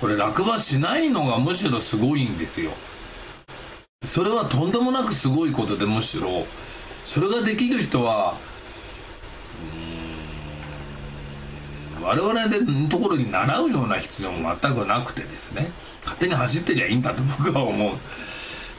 [0.00, 2.70] これ落馬しないのがむしろすごいんですよ。
[4.18, 6.46] それはとんでもなくすごいことでむしろ。
[7.04, 8.36] それができる人は
[12.02, 15.70] 我々のところに習うような必要も全くなくてですね。
[16.02, 17.92] 勝手に走ってりゃいいんだと僕は思う。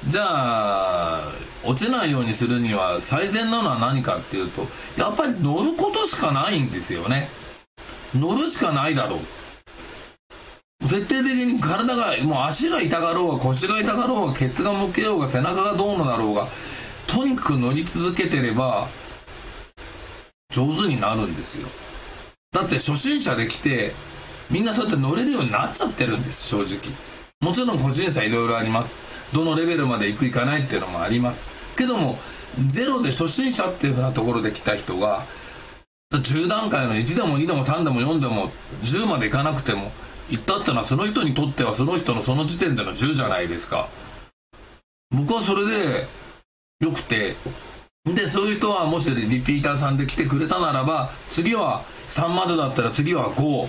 [0.08, 1.32] じゃあ
[1.64, 7.30] 落ちないようにするには最善なのは何かっていうとやっぱり乗ることしかないんですよね。
[8.16, 9.20] 乗るしかないだろう。
[10.88, 16.48] 徹底的に体がもう足が痛がろうが腰が痛がろうがケツが向けようが背中がどうのだろうが
[17.08, 18.88] とにかく乗り続けてれば
[20.52, 21.68] 上手になるんですよ。
[22.52, 23.92] だって初心者で来て
[24.50, 26.80] みんなそうやって乗れるようになっちゃってるんです正直。
[27.42, 28.98] もちろん個人差いろいろあります。
[29.34, 31.46] どのレベルまで行く行かないっていうのもあります。
[31.78, 32.18] けども
[32.68, 35.24] ゼロで初心者っていうふうなところで来た人が
[36.12, 38.50] 10段階の1でも2でも3でも4でも
[38.82, 39.92] 10までいかなくても
[40.30, 43.90] 行ったってのはその人にとってはその人のその時点での10じゃないですか。
[45.12, 46.08] 僕はそれで
[46.82, 47.36] よくて。
[48.06, 53.68] でそういう人はもしリピーターさんで来てくれたならば次は3までだったら次は5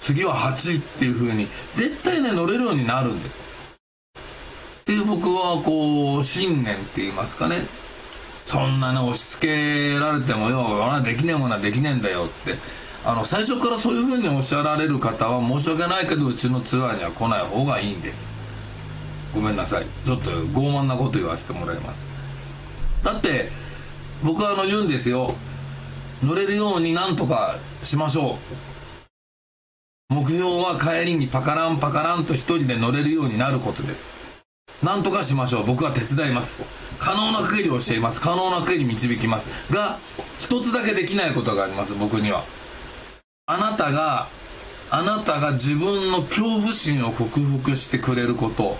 [0.00, 3.42] 次は8っていう風に絶対ね乗れるようになるんです。
[4.80, 7.66] っていう僕はこう信念って言いますかね。
[8.44, 12.54] そんなね押し付けられてもよ俺できねえものはできねえんだよって。
[13.04, 18.30] あの最初からそういう風におっしゃられる方は申し訳ないけどうちのツアーには来ない方がいいんです
[19.34, 22.06] ごめんなさいちょっと傲慢なこと言わせてもらいます
[23.02, 23.48] だって
[24.22, 25.34] 僕はあの言うんですよ
[26.22, 28.70] 乗れるようになんとかしましょう
[30.10, 34.10] 目標は帰りにパカランパカランと一人で乗れるようになることです。
[34.82, 35.64] なんとかしましょう。
[35.64, 36.64] 僕は手伝います。
[36.98, 38.20] 可能な限り教えます。
[38.20, 39.46] 可能な限り導きます。
[39.72, 40.00] が、
[40.40, 42.42] 一つだけできないことがあります、僕には。
[43.50, 44.28] あなたが、
[44.92, 48.76] あなたが自分の恐怖心を克服してくれること、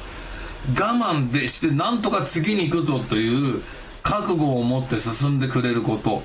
[0.78, 3.62] 我慢でしてなんとか次に行くぞという
[4.04, 6.22] 覚悟を持って進んでくれること、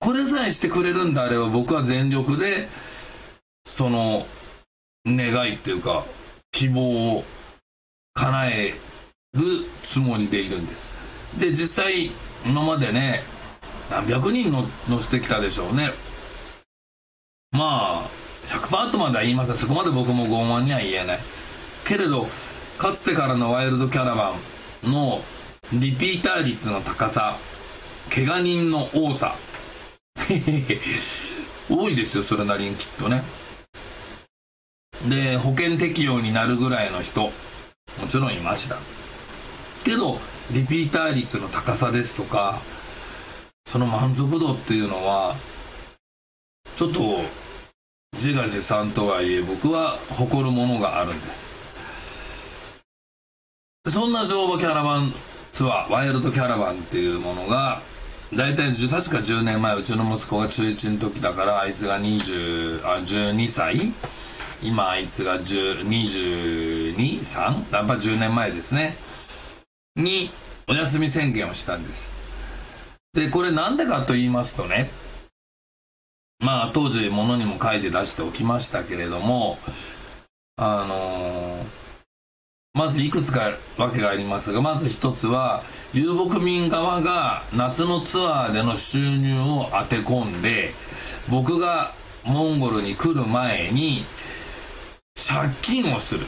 [0.00, 2.68] これさえしてくれるんであれば僕は全力で
[3.66, 4.26] その
[5.04, 6.06] 願いっていうか
[6.52, 7.24] 希望を
[8.14, 8.74] 叶え
[9.34, 9.42] る
[9.82, 10.90] つもりでいるんです。
[11.38, 12.12] で実際
[12.46, 13.20] 今までね
[13.90, 15.90] 何百人の乗せてきたでしょうね。
[17.52, 18.10] まあ
[18.48, 19.56] 100%とまでは言いません。
[19.56, 21.18] そこまで僕も傲慢には言えない。
[21.86, 22.26] けれど
[22.78, 24.34] かつてからのワイルドキャラバ
[24.86, 25.20] ンの
[25.72, 27.36] リピーター率の高さ
[28.10, 29.34] 怪我人の多さ。
[31.70, 33.22] 多いですよそれなりにきっとね。
[35.08, 37.32] で保険適用になるぐらいの人も
[38.08, 38.76] ちろんいました。
[39.84, 40.18] けど
[40.50, 42.58] リピーター率の高さですとか
[43.66, 45.36] その満足度っていうのは
[46.78, 47.00] ちょっと
[48.12, 51.48] 自画自賛とはいえ僕は誇るものがあるんです。
[53.88, 55.12] そんな乗馬キャラバン
[55.50, 57.80] ツアーワイルドキャラバンっていうものが
[58.32, 63.92] 大体確か10年前うちの息子が中1の時だからあいつが20あ12歳？
[64.62, 68.94] 今あいつが223やっぱ10年前ですね。
[69.96, 70.30] に
[70.68, 72.12] お休み宣言をしたんです。
[73.14, 75.07] でこれなんでかと言いますとね
[76.40, 79.58] まあ当時物にも書いて出しておきましたけれども
[80.56, 81.64] あのー、
[82.74, 90.70] まずいくつか訳がありますがまず一つは遊牧民側が夏のツアーでの収入を当て込んで
[91.28, 91.92] 僕が
[92.24, 94.04] モンゴルに来る前に
[95.16, 96.26] 借金をする。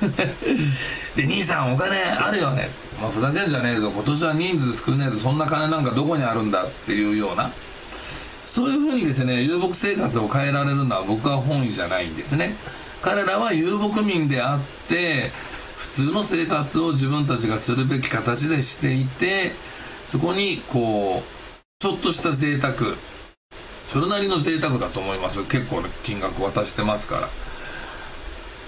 [1.16, 2.68] で兄さんお金あるよね、
[3.00, 3.90] まあ、ふざけんじゃねえぞ。
[3.90, 5.18] 今年は人数少ねえぞ。
[5.18, 7.50] そんな金なんかどこにあるんだっていうような。
[8.46, 12.54] そういうふうにですね遊牧生活を変えられるのは僕は本意じゃないんですね。
[13.02, 15.30] 彼らは遊牧民であって
[15.76, 19.52] 普通の生活を自分たちがするべき形でしていて
[20.06, 21.22] そこにこう
[21.78, 22.74] ちょっとした贅沢
[23.84, 27.28] それなりの贅沢だと思います結構な金額渡してますから。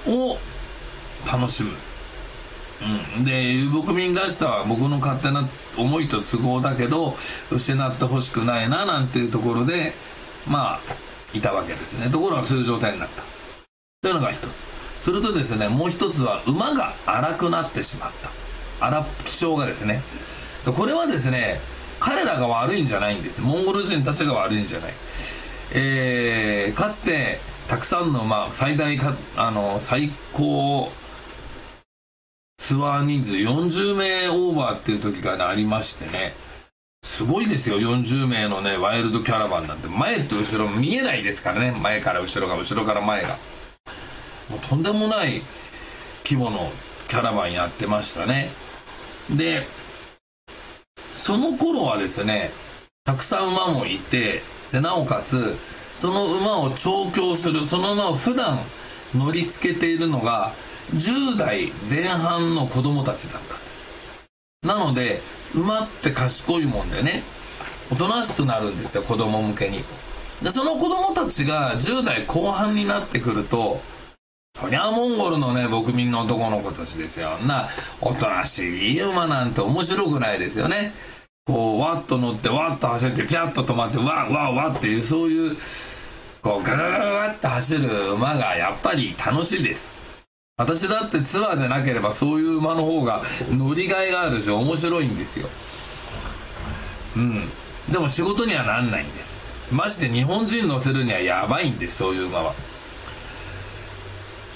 [0.06, 0.38] を
[1.30, 1.70] 楽しむ、
[3.16, 7.16] うん、で遊牧民らしさは僕の勝手な思いと都合だけど
[7.50, 9.92] 失ってほしくないななんていうところで
[10.46, 10.80] まあ
[11.34, 12.10] いたわけですね。
[12.10, 13.22] ところがそういう状態になった。
[14.02, 14.64] というのが一つ。
[14.98, 18.86] するとですねもう一つは馬が荒くなってしまった。
[18.86, 20.02] 荒気性がですね。
[20.64, 21.60] これはですね
[22.00, 23.40] 彼らが悪いんじゃないんです。
[23.40, 24.92] モンゴル人たちが悪いんじゃない。
[25.72, 30.90] えー、かつてたくさんの馬最大かあの最高
[32.58, 36.34] ツアー人数40名オーバーっていう時が、ね、ありましてね。
[37.02, 39.88] すごいですよ40名のねワイルドキャラバンなんて。
[39.88, 41.70] 前と後ろ見えないですからね。
[41.70, 43.38] 前から後ろが後ろから前が。
[44.50, 45.40] もうとんでもない
[46.24, 46.70] 規模の
[47.08, 48.50] キャラバンやってましたね。
[49.30, 49.62] で
[51.14, 52.50] その頃はですね
[53.04, 54.42] たくさん馬もいて
[54.72, 55.56] でなおかつ
[55.92, 58.58] その馬を調教するその馬を普段
[59.14, 60.52] 乗りつけているのが
[60.94, 63.88] 10代前半の子供たちだったんです。
[64.62, 65.20] なので
[65.54, 67.22] 馬って賢いもんでね
[67.90, 69.84] おとなしくなるんですよ子供向けに。
[70.42, 73.80] でその子供たちが10代後半になってくると
[74.60, 77.38] そりゃモンゴルのね牧民の男の子たちですよ。
[77.38, 77.68] な
[78.00, 80.92] おとなしい馬なんて面白くないですよね。
[81.46, 85.56] こうわっと乗ってわっと走ってピャッと止まってわわわっていうそういう
[86.42, 89.97] こうガガガガガって走る馬がやっぱり楽しいです。
[90.58, 95.48] 私だってツアーでなければそういう馬の方が乗りがいがあるし面白いんですよ。
[97.16, 97.48] うん。
[97.90, 99.38] でも仕事にはなんないんです。
[99.72, 102.54] まして日本人乗せるにはやばいんですそういう馬は。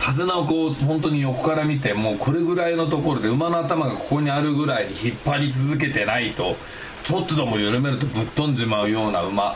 [0.00, 6.56] 手綱をこう本当に横から見てもうこれぐらいのところで馬の頭がここにあるぐらいに引っ張り続けてないと
[7.04, 9.54] ちょっとでも緩めるとぶっ飛んじまうような馬。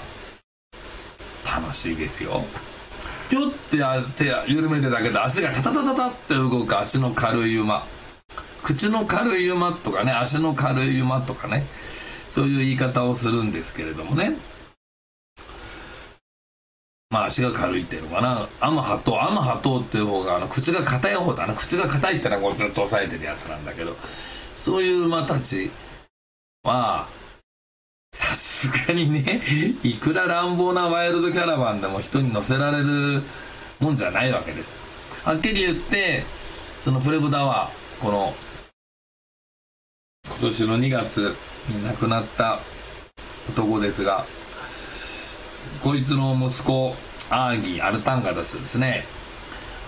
[1.44, 2.44] 楽しいですよ。
[3.28, 3.78] ぴょって
[4.16, 7.84] 手緩めてだけで足がタタタタタって動く足の軽い馬。
[8.62, 11.64] 口の軽い馬とかね足の軽い馬とかね
[12.28, 14.36] そういう言い方をするんですけれどもね。
[17.10, 18.48] まあ足が軽いっていうのかな。
[18.60, 21.54] アマハトアマハトっていう方があの口が硬い方だな。
[21.54, 23.96] 口が硬いってのはこうずっと押さえてるやつなんだけど。
[24.56, 25.70] そういう馬たち
[26.64, 27.06] は
[28.16, 29.42] さすがにね
[29.82, 33.22] いくら乱暴なワイルドキャラバンでも人に乗せられる
[33.78, 34.78] もんじゃないわけです。
[35.22, 36.22] はっきり言って
[36.78, 38.34] そのプレブダはこの
[40.24, 41.36] 今年の2月
[41.68, 42.58] に亡くなった
[43.50, 44.24] 男ですが
[45.84, 46.94] こいつの息子
[47.28, 49.04] アーギーアルタンガダスですね。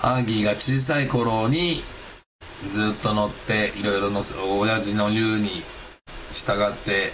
[0.03, 1.83] アーギーが小さい頃に
[2.69, 4.23] ずっと乗っていろいろの
[4.59, 5.63] 親父の言うに
[6.35, 7.13] 従って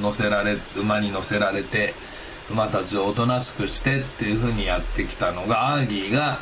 [0.00, 1.94] 乗せられ馬に乗せられて
[2.50, 6.38] 馬たちをおとなしくしてっていうふうにやってきたのがアーギーが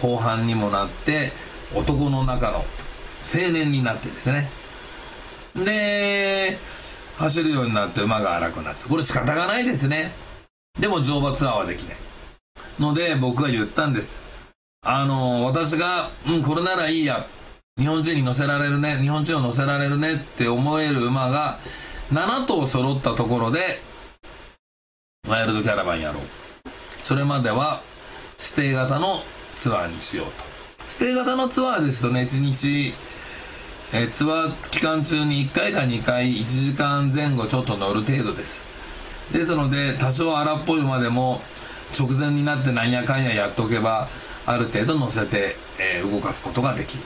[0.00, 1.32] 後半にもなって
[1.74, 2.58] 男の中の
[3.22, 4.48] 青年になってですね。
[5.54, 6.56] で
[7.16, 10.12] 走るようになって馬が荒くなってこれ仕方がないですね。
[10.78, 11.96] でも乗馬ツアーはできない。
[12.78, 14.20] ので僕は言ったんです。
[14.82, 17.26] あの私がうんこれならいいや。
[17.78, 18.98] 日本人に乗せられるね。
[18.98, 20.14] 日本人を乗せられるね。
[20.14, 21.58] って思える馬が
[22.12, 23.78] 7頭揃ったところで
[25.28, 26.22] ワイルドキャラバンやろう。
[27.02, 27.82] それまでは
[28.56, 29.20] 指定型の
[29.54, 30.32] ツアーにしようと。
[31.02, 32.92] 指定型のツアーですとね1日
[33.94, 38.66] えツアー期間中に1回か2回1時間前後ちょっと乗る程度です。
[39.32, 41.40] ですので多少荒っぽい馬でも
[41.96, 44.08] 直前になってなんやかんややっとけば
[44.46, 47.04] ある程度乗せて、えー、動かすことができる。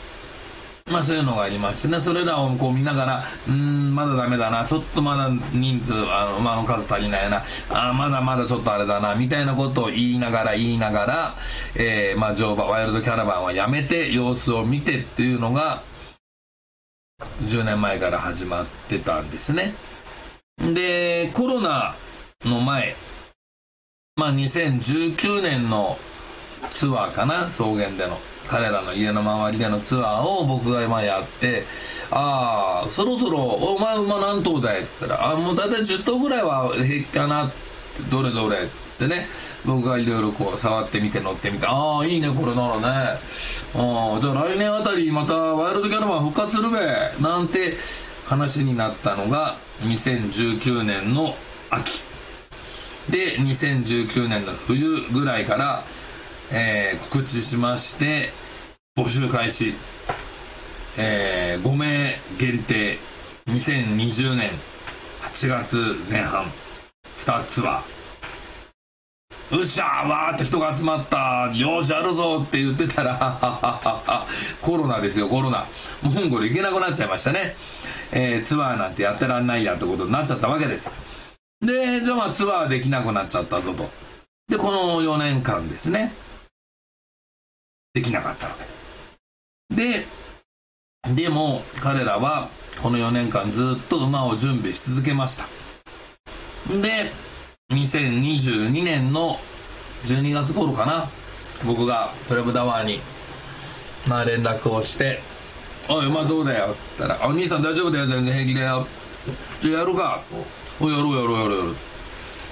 [0.93, 11.35] まあそういうのがありましてね、それらをこう見ながら、うん、まだダメだな、ちょっとまだ人数、あの、馬の数足りないな、あまだまだちょっとあれだな、みたいなことを言いながら言いながら、
[11.75, 15.83] えー、まあ乗馬、ワイルドキャラバンはやめて、様子を見てっていうのが、
[17.45, 19.73] 10年前から始まってたんですね。
[20.59, 21.95] で、コロナ
[22.45, 22.95] の前、
[24.17, 25.97] まあ2019年の
[26.71, 28.19] ツアーかな、草原での。
[28.49, 31.65] 彼らの家の周りでのツアーを僕が今やって
[32.11, 37.55] ああそろそろお前馬何頭だいっつったらああもう大体10頭ぐらいは平気かなって
[38.11, 38.69] どれどれ
[38.99, 39.27] でね
[39.65, 43.19] 僕がいろいろこう触ってみて乗ってみてああいいねこれならね。
[43.77, 46.79] ああじゃあ来年あたりまたワイルドキャラバン復活するべ
[47.21, 47.75] なんて
[48.27, 51.35] 話になったのが2019年の
[51.71, 52.05] 秋。
[53.11, 55.85] で2019年の冬ぐらいから、
[56.57, 58.31] えー、告知しまして
[58.97, 59.75] 募集開始、
[60.97, 62.97] えー、5名限定
[63.47, 64.51] 2020年
[65.23, 65.77] 8月
[66.09, 66.45] 前半
[67.27, 67.83] 2つは
[69.51, 73.19] うっしゃーわーって人が集まったよしやるぞって言ってたら
[74.63, 75.67] コロナですよコロナ。
[76.03, 77.57] モンゴル行けなくなっちゃいましたね、
[78.13, 80.95] えー、ツアーなんてやってらんないやってことになっちゃったわけです。
[81.61, 83.91] でじゃあまあツアーできなくなっちゃったぞと。
[84.49, 86.13] でこの4年間ですね。
[87.95, 88.93] できなかったわけです。
[89.71, 90.05] で
[91.15, 92.49] でも彼らは
[92.83, 95.47] この4年間ずっと馬を準備し続けました。
[96.83, 97.13] で
[97.73, 99.39] 2022年の
[100.07, 101.09] 12月頃かな
[101.65, 102.99] 僕がプレブダワーに
[104.09, 105.21] まあ連絡をして
[105.89, 108.07] 「おい馬どうだよ」って言ったら「お兄さん大丈夫だよ。
[108.07, 108.87] 全然平気だよ」
[109.63, 110.21] じゃあやるか。
[110.81, 111.77] おやろうやろうやろうやろう。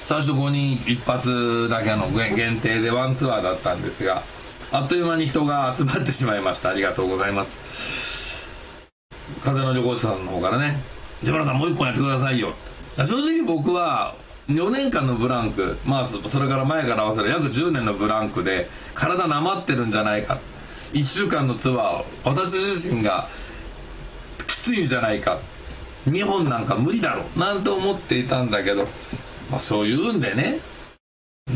[0.04, 4.22] 最初5人一発だけの限定でワンツアーだったんですが
[4.74, 6.70] あっという間に人が集まってしまいました。
[6.70, 8.50] ありがとうございます。
[9.44, 10.80] 風の旅行者さんの方からね
[11.22, 12.54] 「市村さんもう一本やってくださいよ」
[12.96, 14.14] 正直僕は
[14.48, 20.38] 4年間のブランクまあそれから前から合わせる約10年のブランクで体なまってるんじゃないか。
[20.94, 23.28] 1週間のツアーを私自身が
[24.46, 25.38] きついんじゃないか。
[26.08, 28.88] 2本なんか無理だろなんて思っていたんだけど、
[29.50, 30.60] まあ、そういうんでね。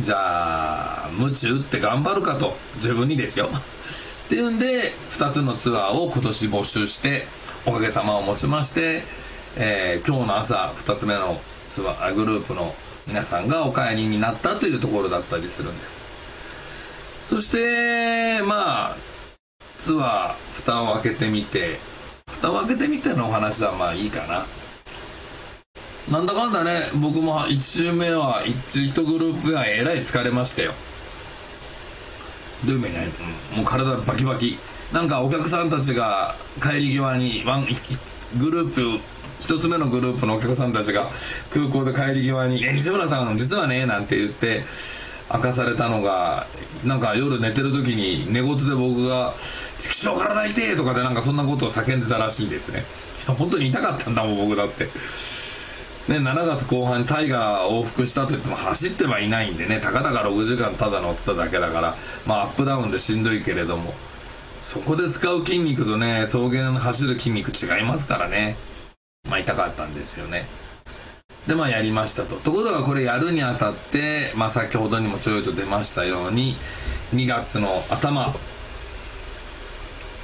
[0.06, 2.54] じゃあ鞭打って頑張るかと。
[2.76, 3.48] 自分にですよ。
[4.26, 7.26] っていうんで2つのツアーを今年募集して
[7.64, 9.04] おかげさまをもちまして、
[9.56, 12.74] えー、今日の朝2つ目のツアーグループの
[13.06, 16.02] 皆さんがお帰りになったというところだったりするんです。
[17.24, 18.96] そしてまあ
[19.78, 21.80] ツアー蓋を開けてみて
[22.30, 24.46] 蓋を開けてみてのお話はまあいいかな。
[26.10, 30.72] なんだかんだね僕も1周目は 1, 1グループがえらい疲れましたよ。
[32.64, 33.08] どういう意味ね、
[33.54, 34.58] もう体バキバキ。
[34.92, 37.66] なんかお客さんたちが帰り際にワン
[38.38, 39.00] グループ
[39.40, 41.06] 一つ目のグループのお客さんたちが
[41.52, 44.64] 空港で帰り際に「え西村さん実はね」なんて言って
[45.32, 46.46] 明かされたのが
[46.84, 49.34] なんか夜寝てる時に寝言で僕が
[49.80, 52.84] 「畜生体痛え!」とかでなんかそんなことを叫んでたらしいんですね。
[53.26, 54.88] いや本当に痛かったんだもん僕だって。
[56.08, 61.96] ね、7月後半にタイガー往復したといっても走ってはいないんでねたかだか6時間ただ乗ってただけだから
[62.26, 63.92] まあアップダウンでしんどいけれども
[64.60, 68.56] そこで使う筋肉とね草原の走る筋肉違いますからね。
[69.28, 70.46] まあ痛かったんですよね。
[71.46, 72.36] でまあやりましたと。
[72.36, 76.56] ところがこれやるにあたってまあ先ほどにもちょいと出ましたように
[77.14, 78.34] 2月の頭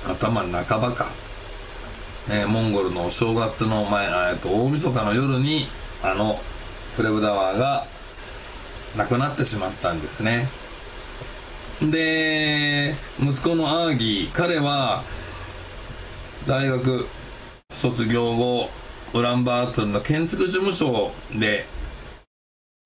[0.07, 1.07] 頭半ばか、
[2.31, 5.67] えー、モンゴルのお正月の前えっと大晦日の夜に
[6.03, 6.39] あの
[6.97, 7.87] プレブダワーが
[8.97, 10.47] 亡くなってしまったんですね
[11.81, 15.03] で息子のアーギー彼は
[16.47, 17.07] 大学
[17.73, 18.69] 卒業後
[19.15, 21.67] ウランバートルの建築事務所で、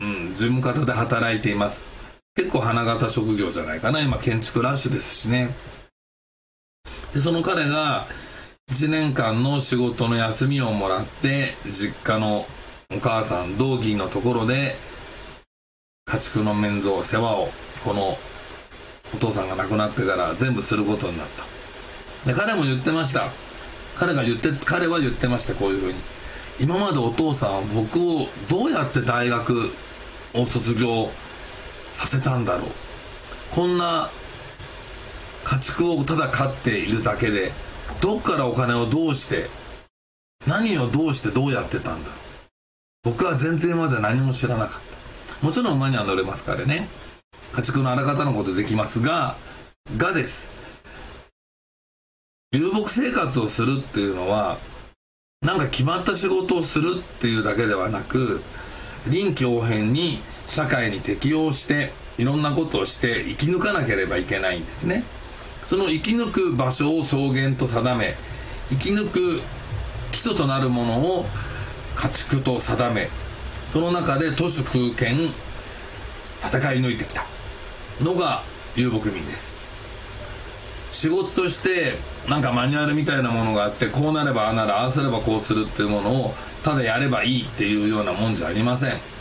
[0.01, 1.87] うん、事務方で働いています。
[2.35, 4.01] 結構花形職業じゃないかな。
[4.01, 5.51] 今建築ラッシュですしね。
[7.15, 8.07] で、その彼が
[8.71, 12.47] 1年間の仕事の休みをもらって、実家の
[12.95, 14.75] お母さん、同義のところで、
[16.05, 17.49] 家畜の面倒、世話を、
[17.85, 18.19] この
[19.15, 21.27] お父さんが亡くなってから全部することになっ
[22.25, 22.29] た。
[22.31, 23.31] で、彼も言ってました。
[23.97, 25.99] 彼が言って、彼は言ってました、こういうふうに。
[26.59, 29.71] 今までお父さんは僕をどうやって大学
[30.35, 31.09] を卒業
[31.87, 32.71] させたんだろう
[33.55, 34.11] こんな
[35.45, 37.53] 家畜をただ飼っているだけで
[38.01, 39.49] どっからお金をどうして
[40.47, 42.11] 何をどうしてどうやってたんだ。
[43.03, 44.81] 僕は全然まで何も知らなかっ
[45.41, 45.47] た。
[45.47, 46.89] もちろん馬には乗れますからね。
[47.53, 49.37] 家畜のあら方のことできますが
[49.97, 50.49] がです。
[52.53, 54.59] 遊牧生活をするっていうのは
[55.43, 58.41] なんか決まった仕事をするっていうだけではなく
[59.09, 65.05] 臨機応変に社会に適応していろんなことをして生き抜かなければいけないんですね。
[65.67, 68.15] その生き抜く場所を草原と定め
[68.71, 69.41] 生き抜く
[70.13, 71.27] 基礎となるものを
[71.97, 73.09] 家畜と定め
[73.65, 75.29] その中で都市空間
[76.41, 77.25] 戦い抜いてきた。
[78.01, 78.43] のが
[78.77, 79.57] 遊牧民です。
[80.89, 81.97] 仕事として
[82.29, 89.16] なんかマニュアルみたいなものがあってこうなればああならああすればこうするっていうものをただやればいいっていうようなもんじゃありません。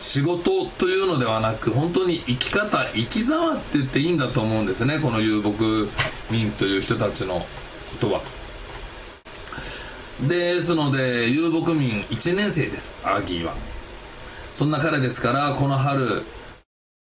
[0.00, 5.54] 仕事というのではなく本当に生き方生き様って言っていいんだと思うんですねこの遊牧
[6.30, 7.46] 民という人たちのこ
[8.00, 8.12] と。
[8.12, 8.20] は
[10.28, 13.54] ですので遊牧民1年生ですアーギーは。
[14.54, 16.24] そんな彼ですからこの春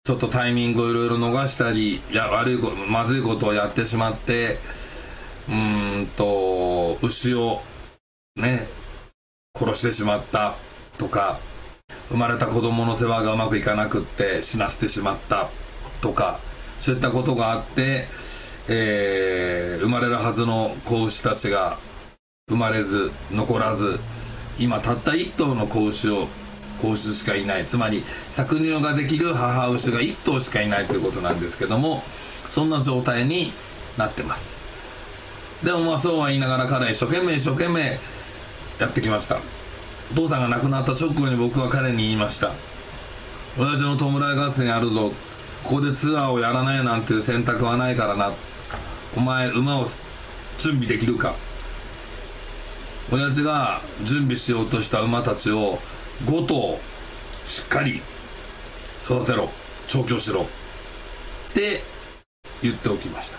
[0.04, 4.58] ちょっとタイミングをいろいろ逃したりいや悪いことまずいことをやってしまって
[5.48, 7.62] うんと牛を
[8.36, 8.68] ね
[9.56, 10.56] 殺してしまった
[10.98, 11.40] とか
[12.16, 15.50] 生まれた子供の世話がうまくいかなくって死なせてしまった
[16.02, 16.40] とか
[16.80, 18.06] そういったことがあって、
[18.70, 21.78] えー、生まれるはずの子牛たちが
[22.48, 24.00] 生まれず残らず
[24.60, 26.28] 今たった1頭の子牛を
[26.82, 27.66] 子牛しかいない。
[27.66, 32.04] つまり搾乳ができる母牛が1頭しかいないということなんですけども
[32.50, 33.52] そんな状態に
[33.98, 34.56] なってます。
[35.66, 37.98] でもまあそうは言いながら彼は一生懸命一生懸命
[38.80, 39.40] やってきました。
[40.12, 42.52] お父さんが亡くなった直後に僕は彼に言いました
[43.58, 45.14] 親父の弔い合戦やるぞ。
[45.64, 48.34] ここでツアーをやらないなんていう選択はないからな。
[49.16, 49.86] お前馬を
[50.58, 51.34] 準備できるか
[53.12, 55.80] 親父が準備しようとした馬たちを
[56.26, 56.78] 5頭
[57.46, 58.02] しっかり
[59.02, 59.50] 育てろ。
[59.88, 60.42] 調教しろ。
[60.42, 60.46] っ
[61.54, 61.82] て
[62.62, 63.38] 言っておきました。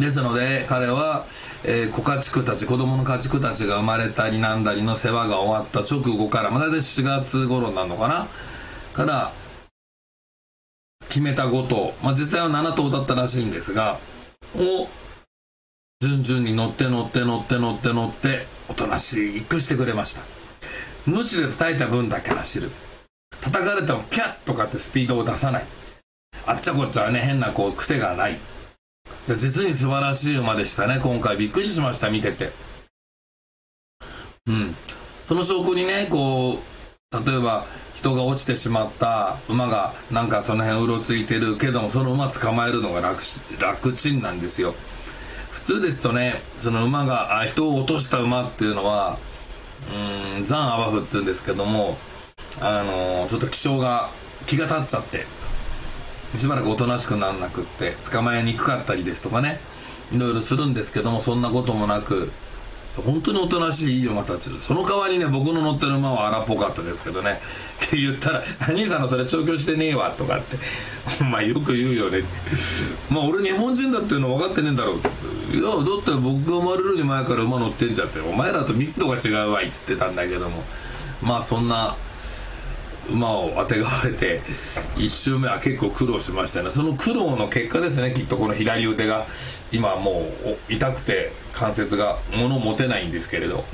[0.00, 1.24] ですので彼は、
[1.64, 8.28] えー、子家畜たち子供の家畜たちが生まれたりなんだりの世話が終わった直後からまあ大体4月頃なのかな？
[8.92, 9.32] から
[11.08, 13.98] 決めた5頭、まあ、実際は7頭だったらしいんですが
[14.54, 14.88] を
[16.00, 20.22] 順々に乗って乗って乗って乗って乗っておとなしくしてくれました。
[21.06, 22.70] 無知で叩いた分だけ走る。
[23.40, 25.64] 叩かれてもキャッとかってスピードを出さない。
[26.46, 28.36] あっちゃこっちゃはね変なこう癖がない。
[29.34, 31.36] 実に素晴らしい馬でしたね、今回。
[31.36, 32.52] びっくりしました、見てて。
[34.46, 34.76] うん。
[35.24, 43.20] その証拠にね、こう、例えば、人が落ちてしまった馬が、なんかその辺うろついてるけども、その馬捕まえるのが楽、
[43.58, 44.74] 楽ちんなんですよ。
[45.50, 49.18] 普通ですとね、その馬が、あ人を落とした馬っていうのは、
[50.38, 51.96] うん、ザン・アバフって言うんですけども、
[52.60, 54.08] あのー、ちょっと気性が、
[54.46, 55.26] 気が立っちゃって、
[56.34, 59.60] しばらくおとなしくならなくって捕まえにくかったりですとかね。
[60.12, 62.30] いろいろするんですけどもそんなこともなく
[62.96, 64.50] 本当におとなしいいい馬たち。
[64.60, 67.40] その代わりね僕の乗ってる馬は荒っぽかったですけどね。
[67.86, 70.56] って言ったら「兄さんのそれ調教してねえわ」とかって
[71.20, 72.22] 「お前よく言うよね」
[73.10, 74.96] まあ俺日本人だっていうの分かってねえんだろう。
[75.54, 80.64] いやだって僕が生まれるに前から馬乗ってんじゃってお前らと密度が違うわいっつってたんだけども。
[81.22, 81.96] まあそんな
[83.10, 84.40] 馬をあてがわれて
[84.96, 86.70] 1周目は結構苦労しましたね。
[86.70, 89.26] その苦労の結果ですねきっとこの左腕が
[89.72, 90.28] 今も
[90.68, 93.64] う痛くて関節が物持てないんですけれど。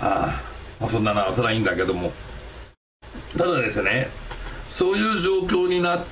[0.00, 0.42] ああ、
[0.80, 2.12] まあ、そんななそれはいいんだけども。
[3.36, 4.08] ただですね
[4.66, 6.04] そういう状況になっ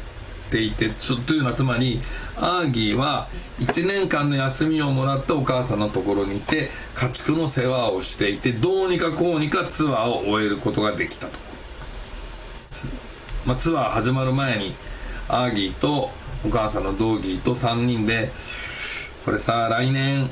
[0.50, 2.00] ていてちょというのはつまり
[2.36, 3.28] アーギーは
[3.58, 11.38] 1年間の休みをもらったお母さんのところにいて家畜の世話をしていてどうにかこうにかツアーを終えることができたと。
[13.46, 14.74] まあ、ツアー始まる前に
[15.28, 16.10] アーギーと
[16.44, 18.30] お母さんのドーギーと3人で
[19.24, 20.28] これさ来年。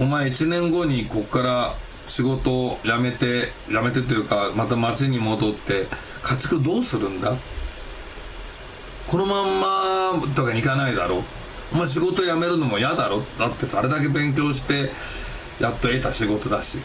[0.00, 1.74] お前1年後にこっから
[2.06, 5.86] 仕事を辞めて辞めてというかまた町に戻って
[6.22, 7.34] 家畜どうするんだ？
[9.08, 9.60] このまん
[10.20, 11.22] まとかにいかないだろ？
[11.72, 13.22] お前仕事辞めるのも嫌だろ？
[13.38, 14.90] だってさあれだけ勉強して
[15.62, 16.78] やっと得た仕事だし。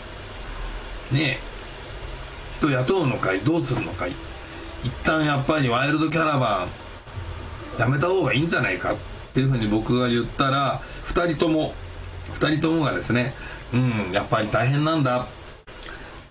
[1.12, 1.57] ねえ。
[2.58, 4.12] 人雇うのかいどうするのかい。
[4.84, 6.66] 一旦やっぱりワイルドキャラバ
[7.78, 8.93] ンやめた方がいいんじゃないか。
[8.93, 8.95] っ
[9.34, 11.74] ていうふうに僕が言ったら2人とも
[12.34, 13.36] 2人ともがですね
[13.72, 15.28] うんやっぱり大変なんだ。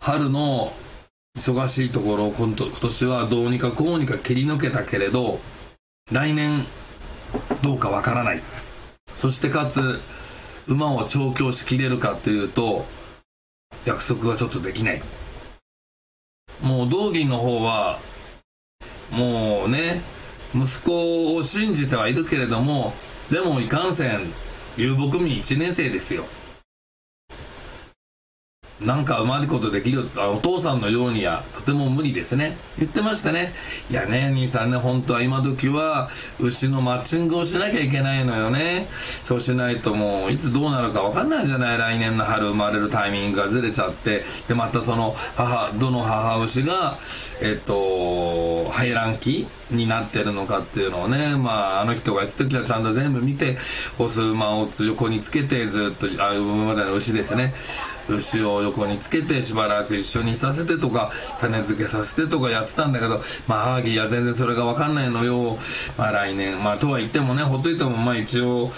[0.01, 0.73] 春の
[1.37, 5.39] 忙しいところを今年はどうにかこうにか切り抜けたけれど
[6.11, 6.65] 来年
[7.63, 8.43] どうかわからない。
[9.17, 10.01] そしてかつ
[10.67, 12.87] 馬を調教しきれるかというと
[13.85, 15.03] 約束がちょっとできない。
[16.63, 17.99] もう道義の方は
[19.11, 20.01] もうね
[20.55, 22.93] 息子を信じてはいるけれども
[23.31, 24.21] でもいかんせん
[24.77, 26.25] 遊牧民1年生ですよ。
[28.81, 32.59] なんかうまいことできるお父さんのようにはとても無理ですね。
[32.79, 33.55] 言ってましたね。
[33.91, 38.87] いやね、兄さんね、本当は今時は牛のマッチングをしなきゃいけないのよね。
[38.91, 41.79] そうしないともういつどうなるかわかんないじゃない。
[41.79, 44.25] 来年の春生まれるタイミングがずれちゃって。
[44.47, 46.99] で、またその母、どの母牛が、
[47.41, 53.57] えっと、排卵期になってるのかっていうのをね、まあ、あの人がやった時はちゃんと全部見て、
[53.99, 57.55] オス馬を横につけてずっと、あ、馬じゃない牛ですね。
[58.09, 61.11] 牛を横につけてしばらく一緒にさせてとか
[61.41, 65.59] 種付けさせてとかやってたんだけどまあハーギーは全然それが分かんないのよ
[65.99, 68.71] まあ来年まあとは言ってもねほっといてもまあ一応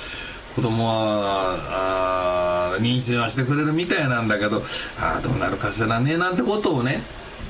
[0.57, 4.63] 子供はあ妊娠はしてくれるみたいなんだけど
[4.99, 7.03] ああどうなるかしらねなんてことをね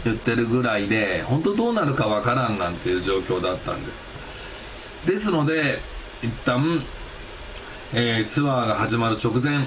[0.05, 4.09] 言ってるぐらいで本当どうなるかわからんなんていう状況だったんです。
[5.07, 5.79] ですので
[6.23, 6.83] 一旦、
[7.95, 9.67] えー、ツアーが始まる直前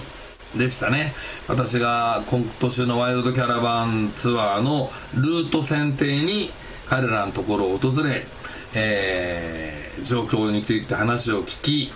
[0.55, 1.13] でしたね。
[1.47, 6.51] 私が今年のワイルドキャラバンツアーのルート選定に
[6.87, 8.25] 彼らのところを訪れ、
[8.73, 11.93] えー、状況について話を聞き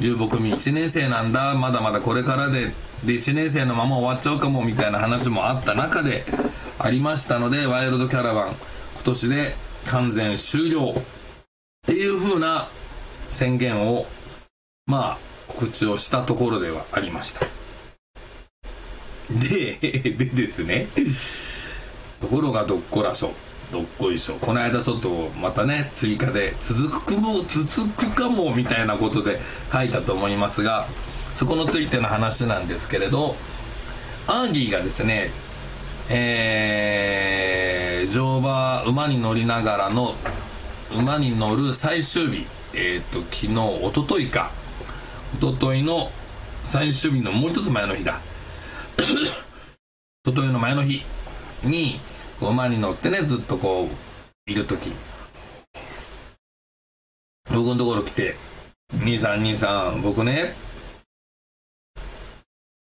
[0.00, 1.54] 遊牧民1年生なんだ。
[1.54, 2.72] まだまだこれからで。
[3.04, 6.24] で1年生のまま終わっちゃうかもみたいな話もあった中で
[6.78, 8.48] ありましたのでワイルドキャラバン。
[8.94, 9.54] 今年で
[9.86, 10.90] 完全終了。
[10.90, 11.02] っ
[11.86, 12.66] ていう風な
[13.28, 14.06] 宣言を
[14.86, 15.18] まあ
[15.48, 17.40] 告知をしたところではありました。
[19.30, 20.88] ででですね。
[22.20, 23.32] ところがどっこらしょ。
[23.74, 24.36] どっこいしょ。
[24.36, 29.40] この間ちょっとまたね追加で続くも続くかもみたいなことで
[29.72, 30.86] 書いたと思いますが
[31.34, 33.34] そこのついての話なんですけれど
[34.28, 35.30] アーギーがですね
[36.08, 40.14] えー、乗馬馬に乗りながらの
[40.96, 43.54] 馬に乗る最終日えっ、ー、と昨日
[43.88, 44.52] 一昨日か。
[45.34, 46.12] 一昨日の
[46.62, 48.20] 最終日のもう一つ前の日だ。
[48.98, 49.04] 一
[50.26, 51.02] 昨日の前の日
[51.64, 51.98] に
[52.40, 54.92] 馬に乗ってねずっとこういる時。
[57.50, 58.36] 僕のところ来て
[59.04, 60.54] 「兄さん兄さん僕ね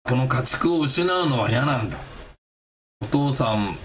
[0.03, 1.99] この家畜を失うのは嫌なんだ」
[3.03, 3.77] お父さん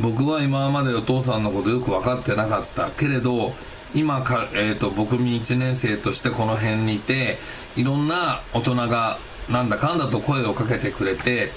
[0.00, 2.90] 僕は今までお父さんのことよく分かってなかった。
[2.90, 3.52] けれど
[3.94, 7.38] 今か、えーと、僕民1年生としてこの辺にいて
[7.74, 9.18] いろんな大人が
[9.50, 11.50] なんだかんだと声をかけてくれて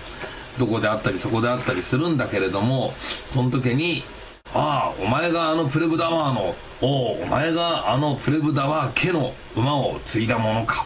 [0.60, 2.94] どこであったりそこであったりするんだけれども
[3.34, 4.04] その時に
[4.54, 10.86] 「ああお前があのプレブダワーのおおお前があのプレブダワー家の馬を継いだものか」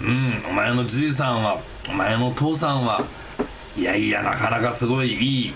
[0.00, 1.58] うんお前のじいさんは
[1.88, 3.04] お前の父さんは
[3.76, 5.52] いやいやなかなかすごいいい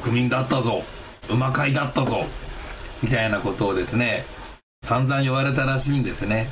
[0.00, 0.82] 国民だったぞ
[1.28, 2.24] 馬飼いだったぞ
[3.02, 4.24] みたいなことをですね
[4.82, 6.48] 散々言われたらしいんですね。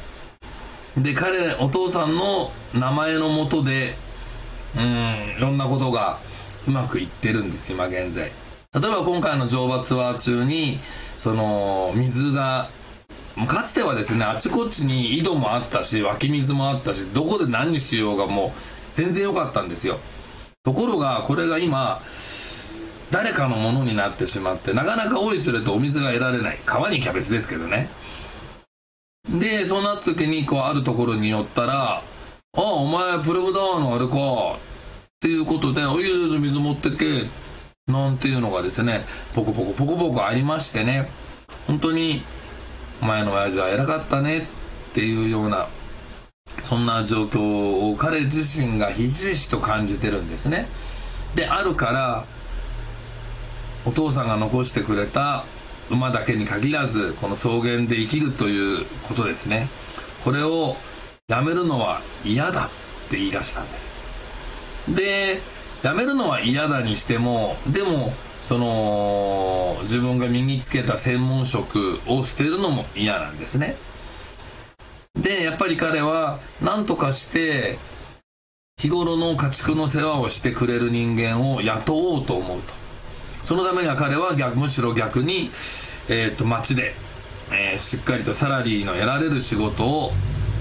[0.96, 3.96] で彼お父さんの名前のもとで
[4.76, 5.36] うん。
[5.36, 6.18] いろんなことが
[6.66, 8.30] うまくいってるんです今現在。
[8.74, 10.78] 例えば今回の乗馬ツアー中に
[11.18, 12.68] その水が
[13.46, 18.50] かつてはですねあちこちに井戸もあったし湧き水もあったしどこで何しようがもう
[18.94, 19.98] 全然良かったんですよ。
[20.64, 22.00] ところがこれが今
[23.10, 26.58] 誰かのものになってしまってなかなか多いするとお水が得られない。
[26.64, 27.88] 川にキャベツですけどね。
[29.28, 32.02] でそうなった時にこうあるところに寄ったら
[32.56, 34.58] 「ああお前プレブダーのあれか」っ
[35.20, 36.04] ていうことで「おい
[36.38, 37.28] 水持ってけ」
[37.90, 41.10] なんていうのがですねポコポコポコポコありましてね
[41.66, 42.22] 本当に
[43.02, 44.38] 「お前の親父は偉かったね」
[44.90, 45.66] っていうような
[46.62, 50.68] そんな状況を彼自身がひしひしと感じてるんですね。
[51.34, 52.24] であるから
[53.84, 55.44] お父さんが残してくれた
[55.90, 59.68] 馬だけに限らずこの草原で生きるということですね。
[60.22, 60.76] これを
[61.26, 62.68] やめるのは嫌だっ
[63.08, 63.94] て言い出したんです。
[64.94, 65.40] で
[65.82, 68.12] やめるのは嫌だにしてもでも
[68.42, 73.76] その自分が身につけた専門職を捨てるのも嫌なんですね。
[75.14, 77.78] でやっぱり彼は何とかして
[78.76, 82.74] 日頃の家畜の世話をしてくれる人間を雇おうと思うと。
[83.42, 85.50] そのためには彼は逆むしろ逆に、
[86.10, 86.94] えーと、街で、
[87.50, 90.12] えー、しっかりとサラリーの得られる仕事を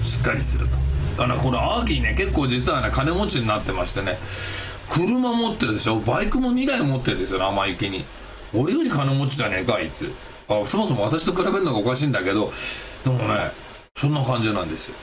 [0.04, 0.76] しっかりすると。
[1.16, 4.18] だからこれアーキーね結構実はね金持ちになってましてね。
[4.90, 5.98] 車持ってるでしょ？
[5.98, 8.04] バイクも2台持ってるんですよ生意気に。
[8.54, 10.12] 俺より金持ちじゃねえかあいつ。
[10.48, 12.52] あそもそも私と比べるのがおかしいんだけど。
[13.04, 13.50] でもね
[13.96, 14.94] そんな感じなんですよ。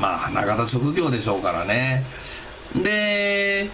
[0.00, 2.04] まあ、花形職業でしょうからね。
[2.84, 3.68] で、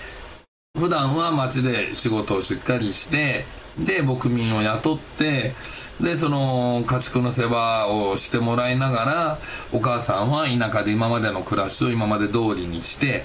[0.79, 3.45] 普段は町で仕事をしっかりして、
[3.79, 5.53] で、牧民を雇って、
[6.01, 9.38] で、その家畜の世話をしてもらいながら、
[9.72, 13.24] お母さんは田舎で今までの暮らしを今まで通りにして、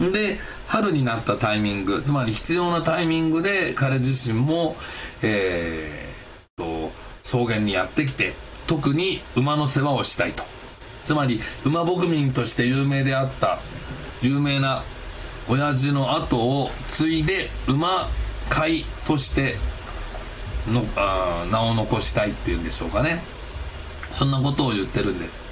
[0.00, 0.38] で、
[0.68, 4.76] 春になったタイミング、つまり必要なタイミングで彼自身も、
[5.22, 6.92] えー、と、
[7.22, 8.34] 草原にやってきて、
[8.68, 10.44] 特に馬の世話をしたいと。
[11.08, 13.58] つまり馬牧民として有名であった
[14.20, 14.82] 有名な
[15.48, 18.08] 親父の後を継いで馬
[18.50, 19.54] 飼いとして
[20.72, 23.22] のあ名を残したいっていうんでしょうかね
[24.12, 25.42] そんなことを言ってるんです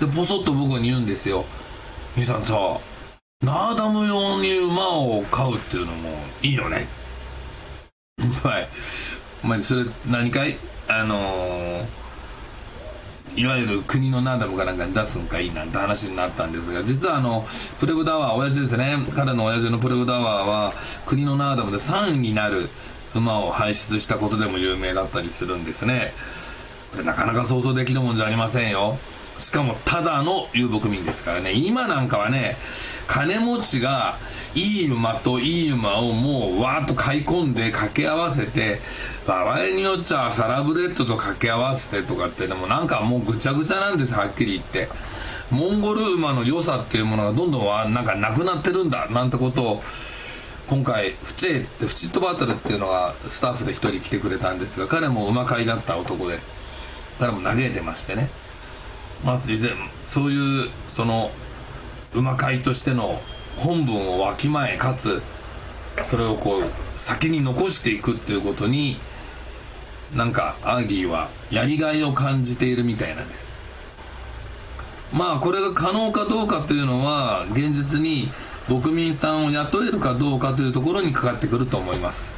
[0.00, 1.44] でポソッと僕に言うんですよ
[2.16, 2.54] 「兄さんさ
[3.42, 6.08] ナーダム用に馬を飼うっていうのも
[6.42, 6.86] いいよね。
[8.42, 8.68] はい。
[9.44, 10.56] お前、それ何かい
[10.88, 11.86] あのー、
[13.36, 17.46] いわゆる国のナーダムかなんかに出すんかいいなんて話になったんですが、実はあの、
[17.78, 18.96] プレブダワー、親父ですね。
[19.14, 20.72] 彼の親父のプレブダワーは、
[21.04, 22.70] 国のナーダムで3位になる
[23.18, 26.12] 馬を輩出したことでも有名だったりするんですね。
[26.92, 28.96] これなかなか想像できるもんじゃありませんよ。
[29.38, 31.52] しかもただの遊牧民ですからね。
[31.52, 32.56] 今なんかはね、
[33.06, 34.16] 金持ちが
[34.54, 38.80] いい馬といい馬をもうわーっと買い込んで掛け合わせて、
[39.26, 44.88] 場合によっちゃサラブレッドと掛け合わせてとかってでもなんかもうぐちゃぐちゃなんです、はっきり言って。
[45.50, 49.82] モンゴル馬の良さっていうものがどんどんなんかなくなってるんだ、なんてことを、
[50.68, 56.40] 今回、フチェって、フチットバトルっていうのがスタッフで一人来てくれたんですが、彼も馬飼いだった男で、
[57.20, 58.28] 彼も嘆いてましてね。
[59.24, 59.70] まず以前、
[60.06, 61.30] そういう、その、
[62.12, 63.20] 馬飼いとしての
[63.54, 65.22] 本文をわきまえ、かつ、
[66.02, 66.62] それをこう、
[66.96, 68.96] 先に残していくっていうことに、
[70.16, 73.54] なんか、アーギーはやりがいを感じているみたいなんです。
[75.12, 78.32] まあ、これが可能かどうかというのは、現実に
[78.68, 82.32] 国民さんを雇えるかどうかというところにかかってくると思います。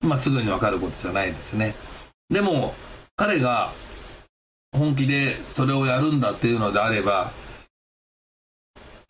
[0.00, 1.74] まあ、すぐにわかることじゃないですね。
[2.28, 2.74] でも、
[3.14, 3.72] 彼が
[4.72, 7.30] 本気でそれをやるんだっていうのであれば、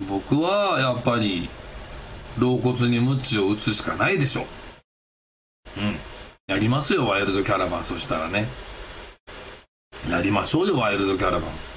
[0.09, 1.49] 僕はやっぱり、
[2.39, 4.47] 老骨に鞭を打つしかないでしょう。
[5.81, 5.97] うん。
[6.49, 7.85] やりますよ、ワイルドキャラバン。
[7.85, 8.47] そしたらね。
[10.11, 11.72] やりましょうよ、ワイルドキャラバン。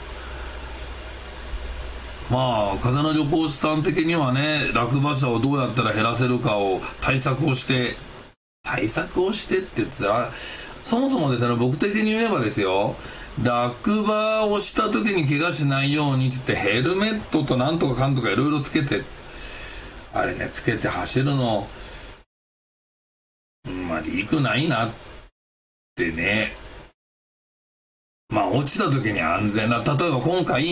[2.32, 7.96] まあ、風の旅行士さん的にはね、落馬車をどうやったら減らせるかを対策をして、
[8.64, 10.08] 対策をしてって言った？
[10.08, 10.32] ら、
[10.82, 12.96] そもそもですね、僕的に言えばですよ、
[13.44, 19.04] 落馬をした時に怪我しないようにって言ってヘルメットとなんとかかんとかいろいろつけて、
[20.12, 21.68] あれね、つけて走るの、
[23.88, 24.90] まあ、リークないなっ
[25.96, 26.54] てね。
[28.30, 29.78] まあ、落ちた時に安全な。
[29.78, 30.64] 例えば今回、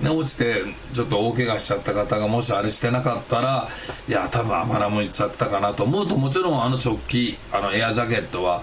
[0.00, 0.62] ね、落ちて
[0.92, 3.66] ちょっと大怪我しちゃった方がもしあれしてなかったら、
[4.08, 8.62] いや、多分アマラも行っちゃってたかなと思うと、もちろんあの直帰、あのエアジャケットは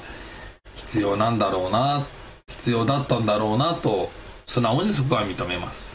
[0.75, 2.05] 必要なんだろうな、
[2.47, 4.11] 必要だったんだろうなと、
[4.45, 5.91] 素直にそこは認めます。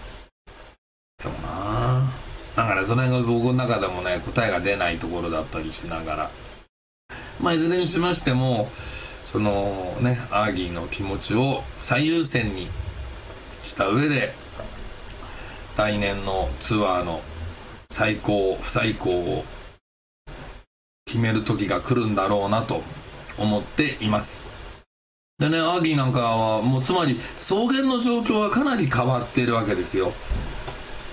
[1.22, 2.11] でもな
[2.57, 6.30] なんかね、その辺が僕の中でもね、答えが出ないところだったりしながら。
[7.41, 8.68] まあ、いずれにしましても、
[9.35, 12.68] そのね、アーギーの気持ちを最優先に
[13.62, 14.32] した上で、
[15.76, 17.20] 来年のツアーの
[17.91, 19.45] 最高、不最高を
[21.05, 22.85] 決める時が来るんだろうなと
[23.37, 24.45] 思っています。
[25.41, 30.12] でね、アーギーなんかは、もうつまり草原の状況はかなり変わっているわけですよ。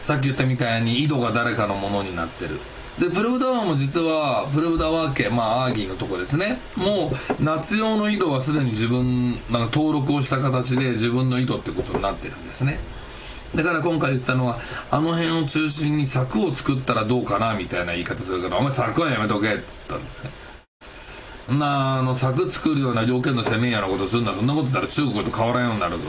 [0.04, 2.60] さっき言ったみたいに井戸が誰かのものになってる。
[3.02, 6.60] で、プルウダワーも実は、プルウダワー家、まあ、アーギーのとこですね。
[6.78, 12.78] もう、夏用の井戸はすでに自分、なんか登録をした形で自分の井戸ってことになってるんですね。
[13.56, 14.60] だから今回言ったのは、
[14.91, 20.30] あの辺を中心に柵を作ったらどうかな、みたいな言い方するから、お前柵はやめとけって言ったんですね。
[21.58, 24.36] な、あの、柵作るような条件の攻めやなことするんだ。
[24.36, 26.04] そんなこと言ったら中国と変わらんようになるぞ。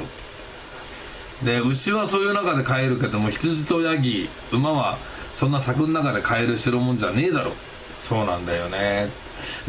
[1.43, 4.99] で、牛はそういう中で飼えるけども、羊とヤギ、馬は、
[5.33, 7.53] そんな柵の中で買える代物じゃねえだろ。
[7.99, 9.09] そうなんだよね。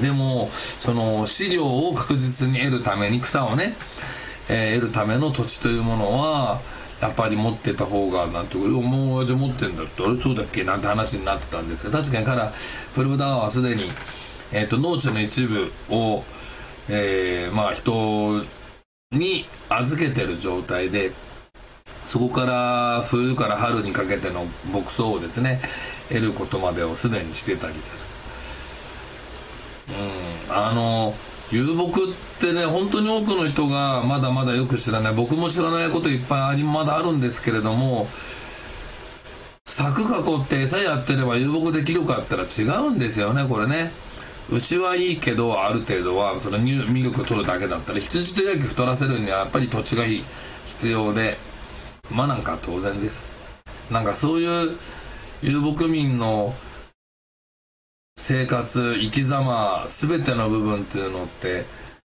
[0.01, 3.75] でもその飼料を確実に得るために草をね、
[4.49, 6.59] えー、得るための土地というものは
[6.99, 10.03] やっぱり持ってた方がなんて俺もう親父持ってんだって。
[10.03, 10.63] あれそうだっけ？
[10.63, 12.51] なんて話になってたんですが確かにから
[12.95, 13.91] プルブダーはすでに、
[14.51, 16.23] えーと、農地の一部を、
[16.89, 18.43] えー、まあ人
[19.11, 21.11] に預けてる状態で
[22.05, 25.61] そこから冬から春にかけての牧草をですね
[26.09, 27.93] 得ることまでをすでにしてたりす
[29.89, 29.95] る。
[30.49, 30.55] うん。
[30.55, 31.15] あの
[31.51, 31.93] 遊牧っ
[32.39, 35.13] てね本当に多くの人がまだまだよく知らない。
[35.13, 38.07] 僕も知らないこといっぱいありまだあるんですけれども
[39.65, 40.05] 柵囲
[40.41, 43.91] って餌やってれば遊牧できるかったら違うんですよねこれね。
[44.51, 50.03] 牛はいいけどある程度はそのミルク取るだけだったり羊と焼き太らせるにはやっぱり土地が
[50.65, 51.52] 必要で。
[52.11, 53.31] まなんか当然です。
[53.91, 54.77] なんかそういう
[55.41, 56.53] 遊牧民の
[58.17, 61.65] 生活、生き様、すべての部分っていうのって、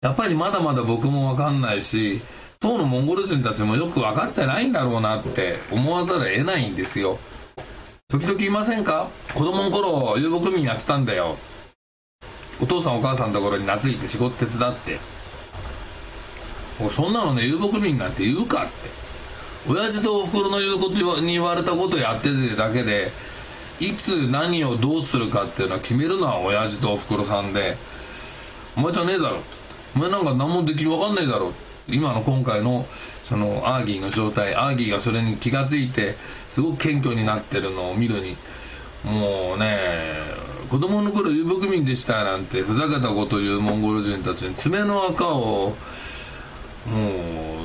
[0.01, 2.21] やっぱりまだまだ僕もわかんないし、
[2.59, 7.17] 当のモンゴル人たちもよく分かってないんだろうなって思わざるを得ないんですよ。
[8.09, 9.09] 時々いませんか？
[9.33, 11.35] 子供の頃遊牧民やってたんだよ。
[12.61, 14.99] お父さんお母さんのところに懐いて仕事手伝って。
[16.89, 19.06] そんなのね、遊牧民なんて言うかって。
[19.69, 23.11] 親父とおふくろの言うことに言われたことやっててだけで
[23.79, 27.75] いつ何をどうするかっていうのは決めるのは親父とおふくろさんで
[28.75, 29.37] お前じゃねえだろ
[29.95, 31.51] お前なんか何もできる分かんねえだろ
[31.89, 32.85] 今の今回の
[33.23, 36.15] そのアーギーの状態アーギーがそれに気が付いて
[36.49, 38.35] すごく謙虚になってるのを見るに
[39.03, 39.77] もうね
[40.69, 45.75] 子供の頃遊牧民でしたなんてふざけたこと言うモンゴル人たちに爪の赤をも
[47.53, 47.56] う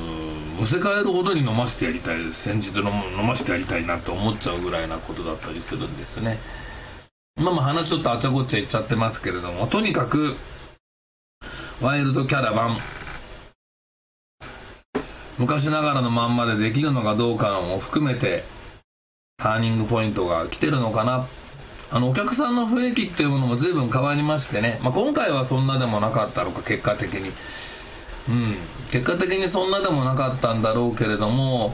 [0.59, 2.85] むせ返るほどに飲ませてやりたい煎じで飲
[3.25, 6.37] ませてやりたいなって思っちゃうぐらいなことだったりするんですね。
[7.35, 10.35] まあまあ話ちょっとあちゃこちゃ言っちゃってますけれどもとにかく
[11.81, 12.77] ワイルドキャラバン。
[15.39, 18.43] 昔ながらのまんまでできるのかどうかも含めて
[19.37, 21.27] ターニングポイントが来てるのかな。
[21.91, 27.31] あのお客さんの雰囲気っていうものも随分変わりましてね、まあ、今回はそんなでもなかったのか結果的に。
[28.29, 28.55] うん。
[28.91, 31.73] 結果的にそんなでもなかったんだろうけれども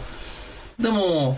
[0.79, 1.37] でも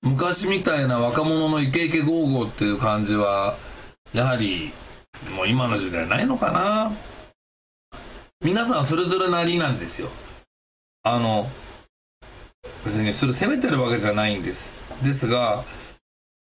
[0.00, 3.56] 昔みたいな若者のイケイケゴーゴーっていう感じは
[4.12, 4.72] やはり
[5.34, 6.92] もう今の時代ないのかな。
[8.42, 10.08] 皆さんそれぞれなりなんですよ。
[11.02, 11.46] あの
[12.84, 14.72] 別にそれ責めてるわけじゃないんです。
[15.02, 15.64] ですが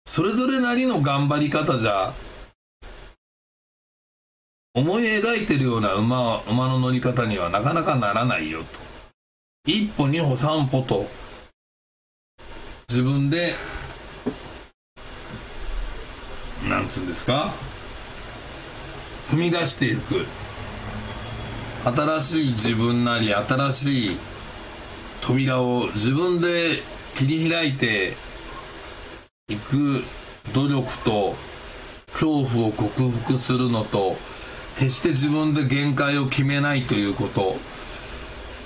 [0.05, 2.13] それぞれなりの頑張り方じゃ
[4.77, 8.65] 思い描いてるような馬馬の乗り方にはなかなかならないよと。
[9.65, 11.07] 一歩二歩三歩と
[12.87, 13.55] 自分で
[16.69, 17.51] なんつうんですか
[19.31, 20.27] 踏み出していく。
[21.83, 24.17] 新しい自分なり新しい
[25.21, 26.83] 扉を自分で
[27.15, 28.13] 切り開いて
[29.49, 30.03] いく
[30.53, 31.35] 努力と
[32.11, 34.17] 恐怖を克服するのと
[34.79, 37.57] 決して自分で限界を決めないということ。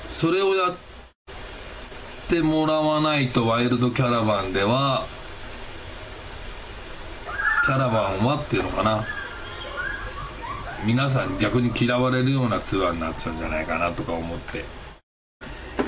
[0.10, 0.76] それをやっ
[2.28, 5.06] てもらわないとワイルドキャラバンでは
[7.66, 9.06] キャラバンはっていうのかな。
[10.84, 14.66] 皆さんに逆に嫌われるようなツアーになっちゃうんじゃないかなとか思って。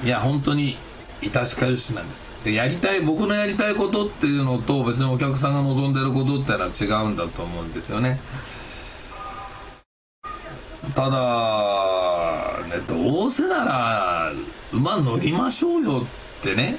[0.06, 0.78] いや本当に
[1.22, 2.32] 致し方しなんです。
[2.46, 8.20] でやりたい僕のやりたいことっていうのと別にお客さんが望んでることっていうのは違うんだと思うんですよね。
[10.92, 14.32] ただねどうせなら
[14.74, 16.76] 馬乗りましょうよってね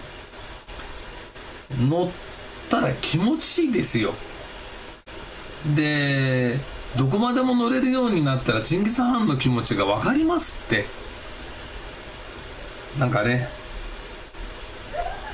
[1.80, 2.08] 乗っ
[2.70, 4.12] たら気持ちいいですよ。
[5.74, 6.58] で
[6.96, 10.84] どこまでも乗れるようになったらチンギス・ハンの気持ちが分かりますって。
[12.98, 13.48] なんかね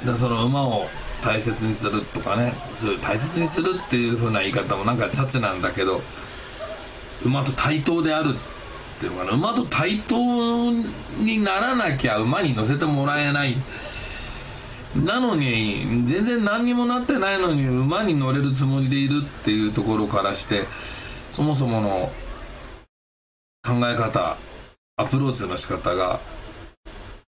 [0.07, 0.87] だその馬を
[1.23, 6.01] 大切にするとかねそう大切にするっていう風な言い方もなんかチャチなんだけど
[7.23, 8.35] 馬と対等である。
[9.01, 9.31] っていうのかな。
[9.33, 10.15] 馬と対等
[11.25, 13.57] にならなきゃ馬に乗せてもらえない。
[14.95, 20.65] なのに全然何にもなってないのに馬に乗れるつもりでいるっていうところからして
[21.31, 22.13] そもそもの
[23.63, 24.37] 考え方
[24.97, 26.19] アプローチの仕方が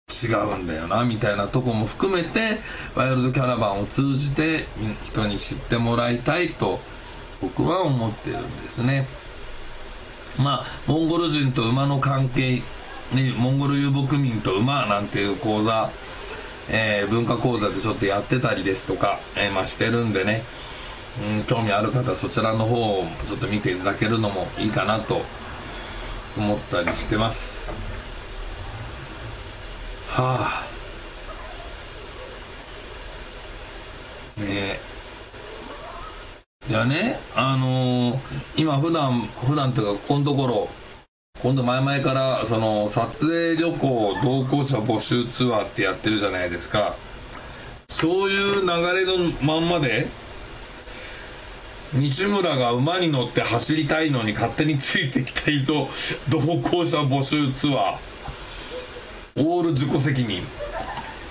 [0.08, 2.58] 違うんだよなみたいなとこも含めて
[2.94, 4.66] ワイルドキャラバンを通じて
[5.02, 6.78] 人に知ってもらいたいと
[7.42, 9.06] 僕は思ってるんですね。
[10.38, 12.62] まあモンゴル人と馬の関係、
[13.12, 15.90] ね、モンゴル遊牧民と馬なんていう講座、
[16.70, 20.42] えー、文化講座でちょっとやってたりですとか、えー、まあ、してるんでね、
[21.38, 25.22] うん、興味ある方そちらの方をちょっと見ていただけるのもいいかなと
[26.36, 27.70] 思ったりしてます。
[30.08, 30.68] はあ。
[34.40, 34.87] ねえ。
[36.68, 38.18] いやねあのー、
[38.58, 40.68] 今普段普段っていうかここのところ
[41.40, 46.96] 今度前々からその撮影旅行同行者募集ツアーってやってるじゃないですか。
[47.88, 50.08] そういう流れのまんまで
[51.94, 55.88] 西村が馬に乗って走りたいのに勝手についてきたいぞ
[56.28, 59.42] 同行者募集ツアー。
[59.42, 60.42] オール自己責任。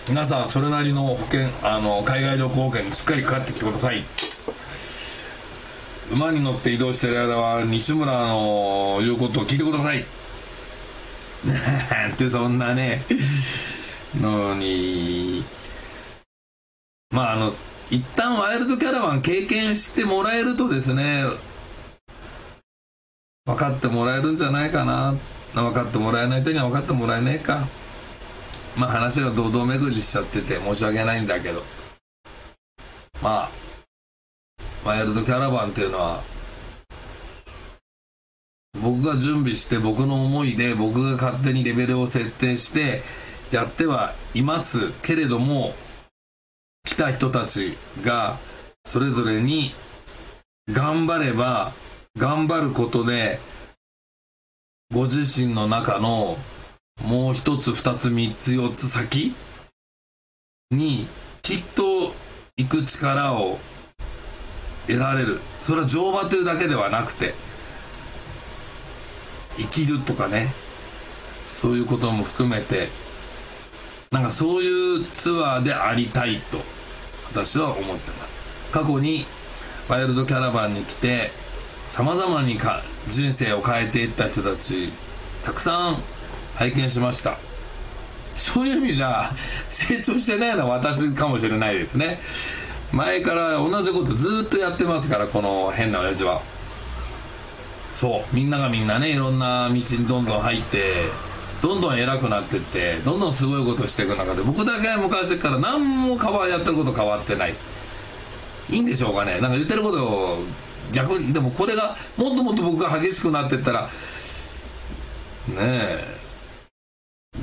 [0.08, 4.04] 皆さんそれなりの保険あの海外旅行保険にしっかりかかってきてください。
[6.12, 10.06] 馬に乗って移動してる間は西村の言うことを聞いてください。
[11.46, 13.04] なんてそんなね
[14.20, 15.44] のに。
[17.12, 17.52] まああの
[17.90, 21.24] 一旦ワイルドキャラバン経験してもらえるとですね
[23.46, 25.16] 分かってもらえるんじゃないかな。
[25.54, 27.68] 分かってもらえない人には分かってもらえねえか。
[28.76, 31.64] まあ話が堂々巡りしちゃってて申し訳ないんだけど。
[33.22, 33.67] まあ
[34.88, 36.24] ワイルドキャラバンっていうのは
[38.82, 43.02] 僕が準備して僕の思いで僕が勝手にレベルを設定して
[43.52, 44.94] やってはいます。
[45.02, 45.74] けれども
[46.86, 48.38] 来た人たちが
[48.86, 49.74] それぞれに
[50.72, 51.74] 頑張れば
[52.18, 53.40] 頑張ることで
[54.94, 56.38] ご自身の中の
[57.04, 59.36] もう一つ二つ三つ四つ先
[60.72, 61.08] に
[61.42, 62.14] きっと
[62.56, 63.60] 行く力を
[64.88, 65.40] 得られる。
[65.62, 67.34] それは乗馬というだけではなくて
[69.58, 70.54] 生きるとかね。
[71.46, 72.90] そういうことも含めて
[74.12, 76.60] なんかそういうツアーでありたいと
[77.32, 78.38] 私は思ってます。
[78.72, 79.26] 過去に
[79.88, 81.32] ワイルドキャラバンに来て
[81.86, 84.92] さまざまにか人生を変えていった人たち
[85.46, 85.98] たくさん
[86.56, 87.38] 拝見しました。
[88.36, 89.32] そういう意味じゃ
[89.70, 92.20] 成長してないのは私かもしれないですね。
[92.92, 96.42] 前から同じことずっとやってますからこの変な親父は。
[97.90, 98.36] そう。
[98.36, 101.06] みんながみんなねいろんな道にどんどん入って
[101.62, 107.54] どんどん偉くなってってどんどんすごいことしていく中で僕だけ昔から何も変わやってること変わってない。
[108.70, 109.40] いいんでしょうかね。
[109.40, 110.44] なんか言ってることを
[110.92, 113.90] 逆にでもこれがもっともっと僕が激しくなってったらね
[115.58, 116.18] え。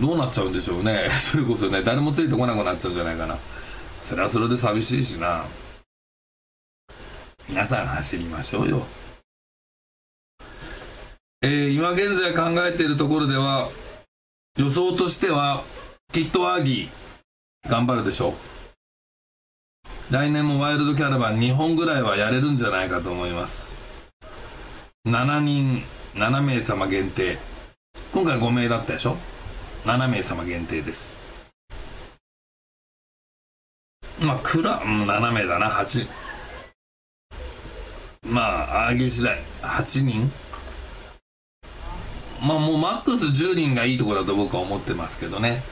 [0.01, 1.09] どうなっちゃうんでしょうね。
[1.19, 3.37] それこそね誰もついてこなくなっちゃうんじゃないかな。
[4.05, 5.47] それはそれで寂しいしな。
[7.49, 8.87] 皆さん走りましょうよ。
[11.41, 13.71] えー、今現在考えているところでは
[14.59, 15.65] 予想としては
[16.13, 18.35] きっとアギー頑張るでしょ
[20.11, 20.13] う。
[20.13, 23.79] 来年もワイルドキャラバン2本ぐらいはやれるんじゃないかと思います。
[25.07, 25.83] 7人
[26.13, 27.39] 7名様限定。
[28.13, 29.17] 今回5名だったでしょ
[29.87, 31.24] ？7名様限定です。
[34.25, 36.09] まあクラ7名だな8
[38.27, 40.33] まああげ次第8人。
[42.41, 45.63] まあもうマックス10人がいいところだと僕は思ってますけどね。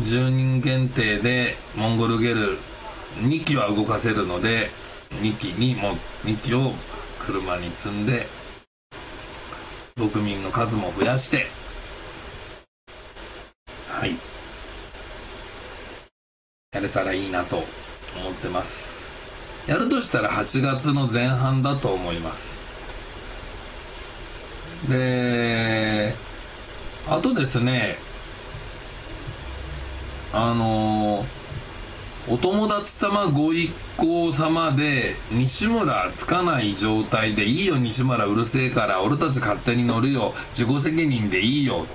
[0.00, 2.58] 10人限定でモンゴルゲル
[3.20, 4.70] 2機は動かせるので
[5.22, 6.72] 2機にも2機を
[7.20, 8.26] 車に積んで
[9.96, 11.46] 国民の数も増やして。
[13.88, 14.33] はい。
[16.74, 19.14] やれたらいいなと思ってます。
[19.66, 22.60] やるとしたら8月の前半だと思います。
[24.88, 26.12] で
[27.08, 27.96] あとですね
[30.32, 31.24] あの
[32.28, 41.86] お友達様ご一行様で西村つかない状態でいいよ西村うるせえから俺たち勝手に乗るよ自己責任でいいよ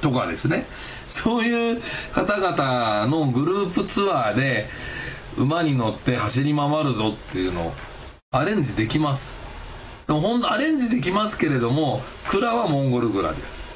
[0.00, 0.66] とかですね。
[1.06, 1.80] そういう
[2.12, 4.66] 方々のグループツアーで
[5.36, 7.72] 馬に乗って走り回るぞっていうのを
[8.30, 9.38] アレンジできます。
[10.06, 13.66] でもほんアレンジできますけれども蔵はモンゴル蔵です。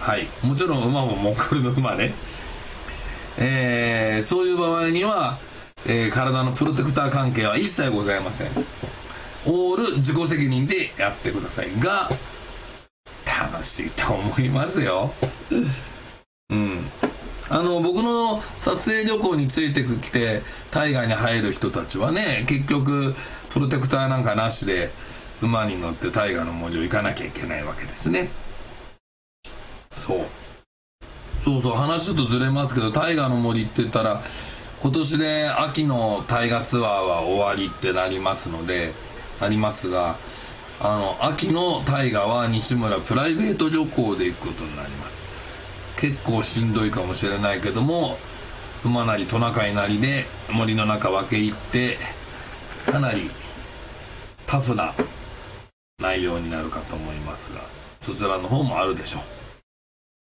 [0.00, 0.26] はい。
[0.44, 2.12] もちろん馬もモンゴルの馬ね。
[3.38, 5.38] えー、そういう場合には、
[5.86, 8.48] えー、体のプロテクター関係は一切ございません。
[9.46, 12.08] オール自己責任でやってくださいが
[13.62, 15.12] しいと思いますよ。
[16.50, 16.86] うん。
[17.48, 23.14] あの僕の撮影旅行についてきて大河に入る人たちはね結局
[23.50, 24.90] プロテクターなんかなしで
[25.40, 28.28] 馬に乗って大河の森を行かなきゃいけないわけですね。
[29.92, 30.18] そう。
[31.46, 34.20] そうそう話ちょっとずれますけど大河の森って言ったら
[34.82, 38.90] 今年で秋の大河ツアーは終わりってなりますので
[39.40, 40.16] ありますが
[40.80, 45.22] あの秋の大河は西村プライベート旅行で行くことになります。
[45.98, 48.18] 結構しんどいかもしれないけども
[48.84, 51.96] 馬なりトナカイなりで森の中分け入って
[52.84, 53.30] かなり
[54.46, 54.92] タフな
[55.98, 57.62] 内容になるかと思いますが
[58.02, 59.22] そちらの方もあるでしょう。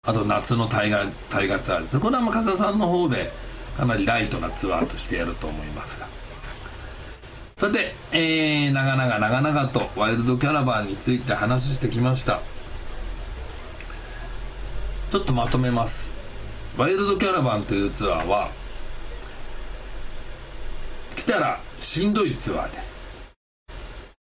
[0.07, 1.99] あと夏の大河大河ツアーです。
[1.99, 3.33] これは加瀬さんの方で
[3.77, 6.07] かなりライトなツアーとしてやると思いますが。
[7.57, 12.41] さて、えー、長々長々とワイルドキャラバンについて話してきました。
[15.13, 16.13] ちょっとまとめます。
[16.77, 18.51] ワイルドキャラバンというツアーは
[21.15, 23.05] 来たらしんどいツアーです。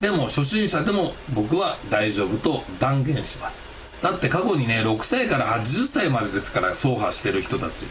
[0.01, 3.67] でも初心者でも僕は大丈夫と断言します。
[4.03, 7.85] だって過去にね6歳から80歳までですから走破してる人たち。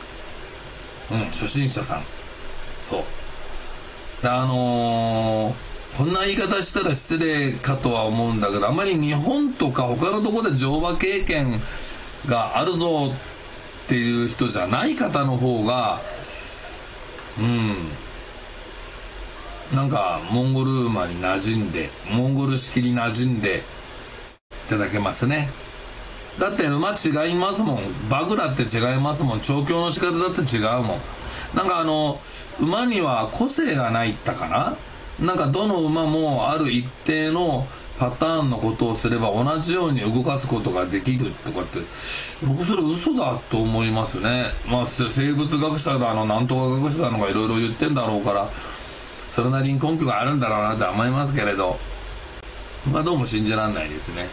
[1.12, 2.02] うん初心者さん。
[2.80, 3.19] そう。
[4.24, 11.60] あのー、こんな言い方したら失礼かとは思うんだけどあまり日本とか他のとこで乗馬経験
[12.28, 13.12] があるぞ
[13.86, 16.00] っていう人じゃない方の方が
[17.40, 17.76] うん
[19.76, 23.62] なんかモンゴル馬に馴染んでモンゴル式に馴染んで
[24.68, 25.50] いただけますね。
[26.40, 27.80] だって馬違いますもん。
[28.10, 29.42] バグだって違いますもん。
[29.42, 30.98] 調教の仕方だって違うもん。
[31.56, 32.20] なんかあの
[32.60, 34.76] 馬には個性がないったかな？
[35.26, 41.80] なんかどの馬もある一定のパターンのことをすれば同じように動かすことができるとかって
[42.42, 44.46] 僕それ嘘だと思いますね。
[44.70, 48.50] まあ生物学者だのなんとか学者だのがいろいろ言ってんだろうから
[49.28, 51.78] それなりに根拠があるんだろうなって思いますけれど。
[52.94, 54.26] まあどうも信じられないですね。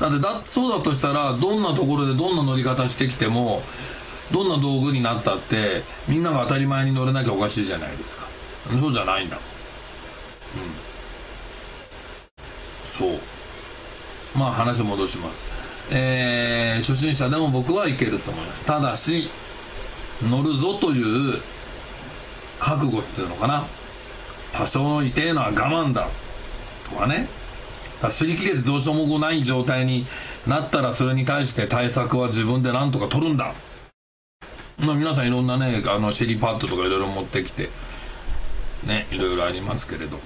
[0.00, 3.62] だってだそうだとしたらどんなところでどんな乗り方してきても
[4.32, 8.26] どんな道具になったってみんなが当たり前に乗れなきゃおかしいじゃないですか。
[8.80, 9.42] そうじゃないんだうん。
[12.84, 13.20] そう。
[14.36, 15.44] まあ話戻します。
[15.92, 18.64] えー、初心者でも僕はいけると思います。
[18.64, 19.28] ただし
[20.28, 21.00] 乗るぞとい
[21.36, 21.40] う
[22.58, 23.64] 覚悟っていうのかな。
[24.52, 26.08] 多少痛えのは我慢だ
[26.90, 27.28] とかね。
[28.02, 30.06] 擦り切れてどうしようもない状態に
[30.46, 33.54] なったらそれに対して対策は自分で何とか取るんだ。
[34.78, 37.70] まあ皆さんいろんなねあのシェリーパッドとかいろいろ持ってきて
[38.86, 40.18] ねいろいろありますけれど。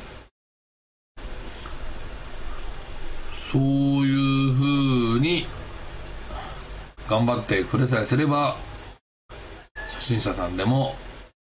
[3.32, 5.44] そういうふうに
[7.08, 8.56] 頑張ってくれさえすれば
[9.74, 10.94] 初心者さんでも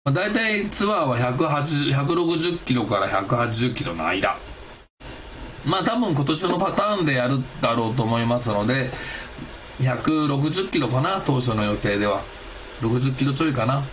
[0.03, 4.35] まあ大体ツアーは160キロから180キロの間。
[5.65, 8.91] まあ多分今年のパターンでやるだろうと思いますので
[9.79, 12.34] 160キロかな当初の予定では。
[12.81, 13.81] 60キロちょいかな。
[13.81, 13.83] っ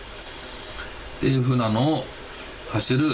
[1.19, 2.03] ていう風なのを
[2.71, 3.09] 走る。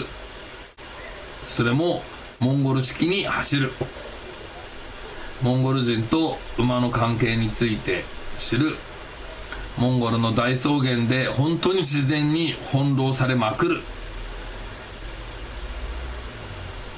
[1.46, 2.02] それも
[2.40, 3.72] モンゴル式に走る。
[5.42, 8.04] モンゴル人と馬の関係について
[8.38, 8.76] 知る。
[9.78, 13.82] モンゴルの大草原で本当に自然に翻弄されまくる。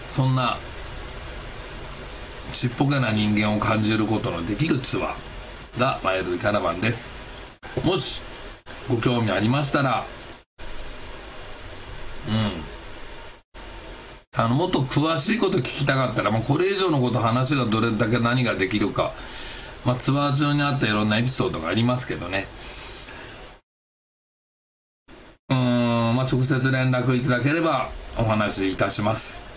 [0.08, 0.58] そんな
[2.52, 7.10] ちっぽけな人間を感じることのできるツアーがマイルドキャラバンです。
[7.84, 8.22] もし
[8.90, 10.06] ご興味ありましたら
[12.28, 12.62] うん。
[14.38, 19.12] あのもっと詳しいこと聞きたかったら、まあ、これ以上のこと話がどれだけ何ができるか、
[19.86, 22.48] まあ、ツアー中にあったいろんなエピソードがありますけどね。
[25.50, 25.58] うん
[26.16, 29.52] まあ直接連絡いただければお話しいたします。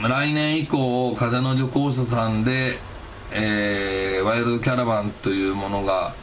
[0.00, 2.78] 来年以降風の旅行者さんで、
[3.32, 6.14] えー、ワイルドキャラバンというものが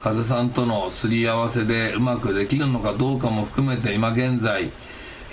[0.00, 4.70] 風さんとのすり合わせでうまくできるのかどうかも含めて今現在、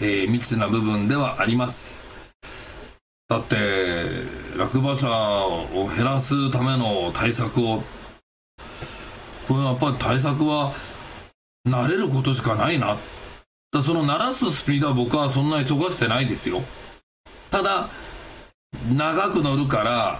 [0.01, 2.03] えー、未知な部分ではあります。
[3.29, 3.55] だって
[4.57, 7.81] 落馬者を減らすための対策を
[9.47, 10.73] これやっぱり対策は
[11.65, 12.97] 慣れることしかないな。
[13.71, 16.61] だその慣らすスピードは僕はそんな急がせてないですよ。
[17.49, 17.87] ただ
[18.93, 20.19] 長く乗るから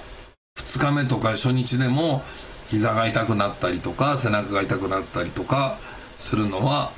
[0.55, 2.23] 2日目とか初日でも
[2.69, 5.77] 膝が痛くなったりとか背中が痛くなったりとか
[6.17, 6.91] するのは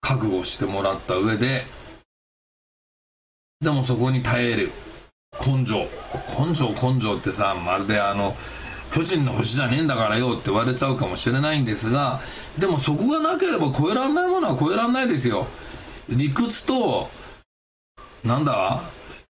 [0.00, 1.64] 覚悟してもらった上で
[3.60, 4.70] でもそこに耐える。
[5.46, 5.86] 根性。
[6.38, 8.34] 根性根性ってさまるであの
[8.92, 12.20] 巨人の星じゃねえんだからよって言われちゃうかもしれないんですが
[12.58, 15.46] でもそこがなければ超えられないものは超えられないですよ。
[16.08, 17.10] 理屈と
[18.24, 18.82] なんだ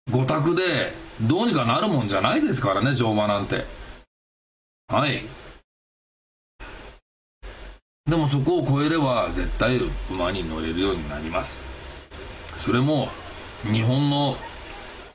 [0.09, 3.65] 五択でどうにかなるもんじゃないですからね乗馬なんて。
[4.87, 5.21] はい。
[8.07, 9.79] でもそこを超えれば絶対
[10.09, 11.65] 馬に乗れるようになります。
[12.57, 13.09] それも
[13.71, 14.35] 日本の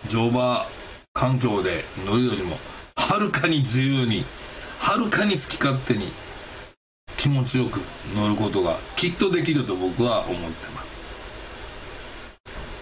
[0.08, 0.66] 乗馬
[1.12, 2.56] 環境で乗るよりも
[2.94, 4.24] はるかに自由に
[4.78, 6.06] はるかに好き勝手に
[7.16, 7.80] 気持ちよく
[8.14, 10.96] 乗ることがきっとできると僕は思ってます。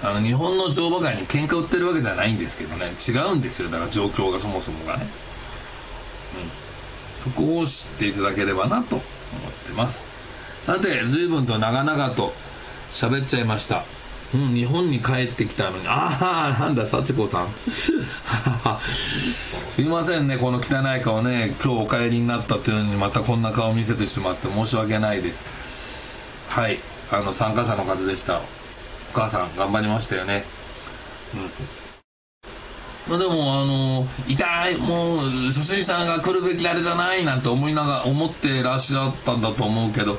[0.03, 2.93] あの日本の乗馬界に喧嘩売ってるわけじゃないんですけどね。
[3.09, 3.71] 違うんですよ。
[3.71, 5.07] だから状況がそもそもがね。
[6.35, 7.15] うん。
[7.15, 9.01] そこを知っていただければなと
[9.35, 10.05] 思ってます。
[10.63, 12.33] さて随分と長々と
[12.91, 13.85] 喋っちゃいました。
[14.35, 15.87] うん日本に帰ってきたのに。
[15.87, 17.49] ああなんだ幸子さん。
[19.67, 21.55] すいませんねこの汚い顔ね。
[21.63, 25.49] 今日お帰りになったというのにまたこんな顔見せてしまって申し訳ないです。
[26.49, 26.79] はい
[27.13, 28.39] あの参加者の方でした。
[28.39, 28.41] お
[29.13, 30.45] 母さん頑張りましたよね。
[31.35, 31.94] うん
[33.09, 35.19] まあ、でもあの痛いもう
[35.49, 40.19] 初心者が来るべきあれじゃないなんて思いながら思ってらっしゃったんだと思うけど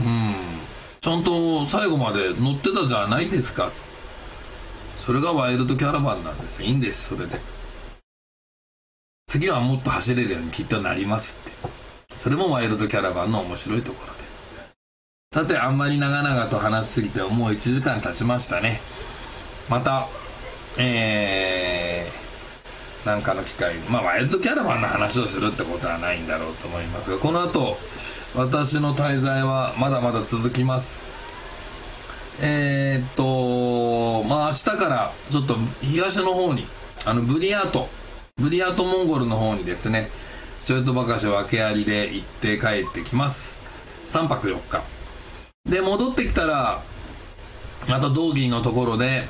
[0.00, 0.34] うん。
[1.00, 3.70] ちゃんと最後まで乗ってたじゃないですか。
[4.96, 6.62] それがワイルドキャラバンなんです。
[6.62, 7.40] いいんですそれで。
[9.26, 11.52] 次はもっと走れるようにきっとなりますって。
[12.14, 14.42] それもワイルドキャラバンの面白いところです。
[15.32, 18.80] さてあんまり長々と話しすぎてもう1時間経ちましたね。
[19.68, 20.06] また
[20.78, 27.76] えー、なんかの機会に、まあ、ワイルドキャラバンの話をするってことはないんだろうと思いますが、この後、
[28.34, 31.04] 私の滞在はまだまだ続きます。
[32.40, 36.64] えー、っとまあ明日からちょっと東の方に
[37.04, 37.88] あのブリアート
[38.36, 40.08] ブリアートモンゴルの方にですね
[40.64, 43.58] ちょいとばかし訳ありで行って帰ってきます。
[44.06, 44.82] 3泊4日。
[45.68, 46.82] で戻ってきたら
[47.88, 49.24] また道義のところで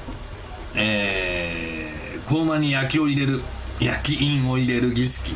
[0.75, 3.41] えー、コーマに焼きを入れる
[3.81, 5.35] 焼き印を入れる儀式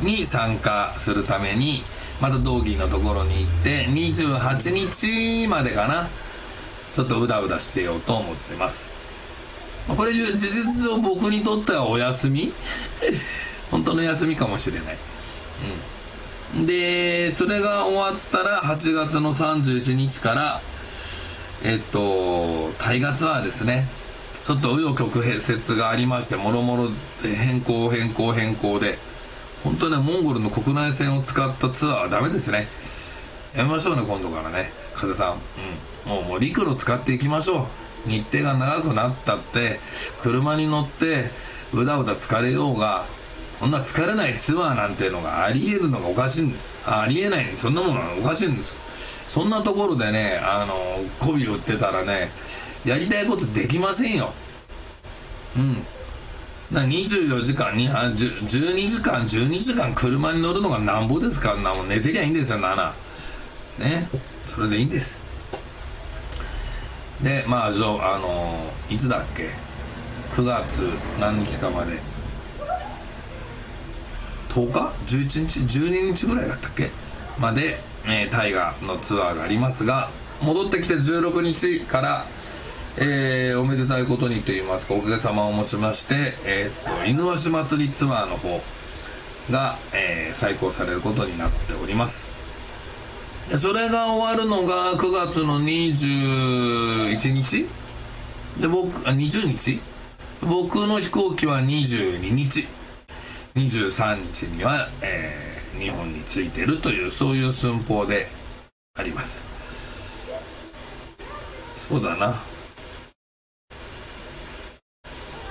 [0.00, 1.82] に参加するために
[2.20, 6.08] また道義のところに行って28日までかな。
[6.94, 8.88] ちょっとうだうだしてようと思ってます。
[9.88, 12.52] これ事実上僕にとってはお休み？
[13.70, 14.96] 本当の休みかもしれない、
[16.56, 20.60] うん、でそれが終わったら8月の31日から
[21.64, 23.88] えっと大河ツアーですね
[24.46, 26.88] ちょっと紆余曲折がありましてもろもろ
[27.22, 28.98] 変更変更変更で
[29.62, 32.68] 本当ねモンゴルの国内線を使ったツアーはダメですね。
[33.56, 34.70] やめましょうね今度からね。
[34.94, 35.32] 風さん。
[36.06, 36.12] うん。
[36.12, 37.66] もうもう陸路使っていきましょ
[38.06, 38.10] う。
[38.10, 39.80] 日程が長くなったって
[40.20, 41.30] 車に乗って
[41.72, 43.06] うだうだ疲れようが
[43.58, 47.46] こんな疲れないツアーなんていうのがありえるのがおかしいんですありえない。
[47.56, 48.76] そんなものはおかしいんです。
[49.26, 50.74] そんなところでねあの
[51.18, 52.28] 媚び売ってたらね
[52.84, 54.32] やりたいことできませんよ。
[55.56, 55.82] うん。
[56.70, 61.54] な24時間にあ12時間12時間車に乗るのがなんぼですか？
[61.56, 62.92] なも寝てりゃいいんですよ7
[63.78, 64.08] ね。
[64.46, 65.20] それでいいんです。
[67.22, 69.50] でまあじゃあのいつだっけ
[70.34, 70.82] ？9月
[71.20, 71.98] 何日かまで。
[74.50, 76.90] 10日？11日？12日ぐらいだったっけ？
[77.38, 80.08] まで、えー、大河のツアーがありますが
[80.40, 82.24] 戻ってきて16日から
[82.96, 86.14] えー、おめでたいことにと言いますかおかげさまをもちまして、
[86.46, 88.60] えー、っと犬鷲祭りツアーの方
[89.50, 92.32] が、えー、再興されることになっております。
[93.50, 97.66] でそれが終わるのが9月の21日。
[98.60, 99.80] で僕あ20日？
[100.42, 102.66] 僕の飛行機は22日。
[103.56, 108.26] 23日には、えー、日本に着いてるというそういう寸法で
[108.94, 109.42] あります。
[111.74, 112.53] そうだな。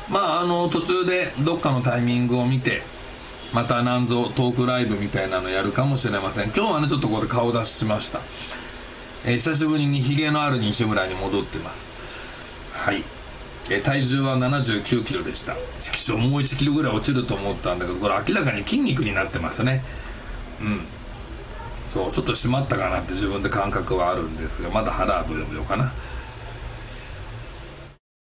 [0.09, 2.81] まああの途中でどっかのタイミングを見て
[3.53, 6.45] またなんぞトークライブみたいなのやるかもしれません。
[6.45, 8.19] 今日はねちょっとここで顔出ししました、
[9.25, 11.89] えー、久しぶりにヒゲのある西村に戻ってます。
[12.73, 13.03] はい、
[13.71, 15.55] えー、体重は7 9キロでした。
[15.80, 19.84] 色素もう1キロぐらい落ちると思ったんだけどこれ明らかに筋肉になってますね。
[20.61, 20.81] うん。
[21.85, 25.93] そうちょっと締まったかなって自分で感覚はあるんですがまだ腹はブヨブヨかな。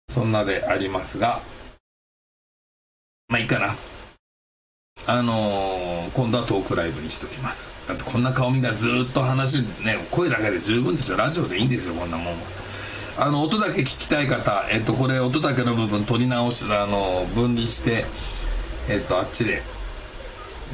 [0.09, 1.43] そんなでありますが
[3.29, 3.77] まあいいかな。
[5.07, 7.69] あのー、今度はトークライブにしときます。
[7.87, 11.19] だってこんな顔みんなずっと話、ね、声だけで十分ですよ。
[11.19, 12.35] ラジオでいいんですよ、こんなもん
[13.19, 18.07] あの、音だけ聞きたい方、えっと、これ音だけの部分取り直し、あの、分離して、
[18.89, 19.61] えっと、あっちで、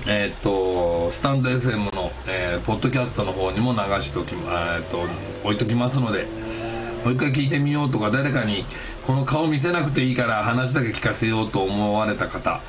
[0.07, 5.01] えっと、スタンド FM の、えー、ポッドキャストの方にも流しとき、えっと、
[5.43, 6.27] 置いときますので、
[7.05, 8.65] もう一回聞いてみようとか誰かに
[9.07, 12.63] この顔見せなくていいから話だけ聞かせようと思われた方、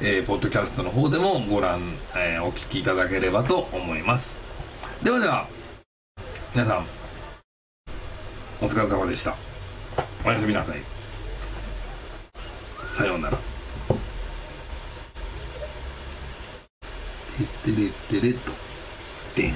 [0.00, 1.80] えー、ポッドキャストの方でもご覧、
[2.16, 4.36] えー、お聞きいただければと思います。
[5.02, 5.48] ではでは
[6.54, 6.86] 皆さん
[8.60, 9.34] お疲れ様でした。
[10.24, 10.78] おやすみなさい。
[12.84, 13.36] さようなら。
[13.36, 13.42] て
[17.70, 18.52] ってれってれと。
[19.34, 19.54] でん。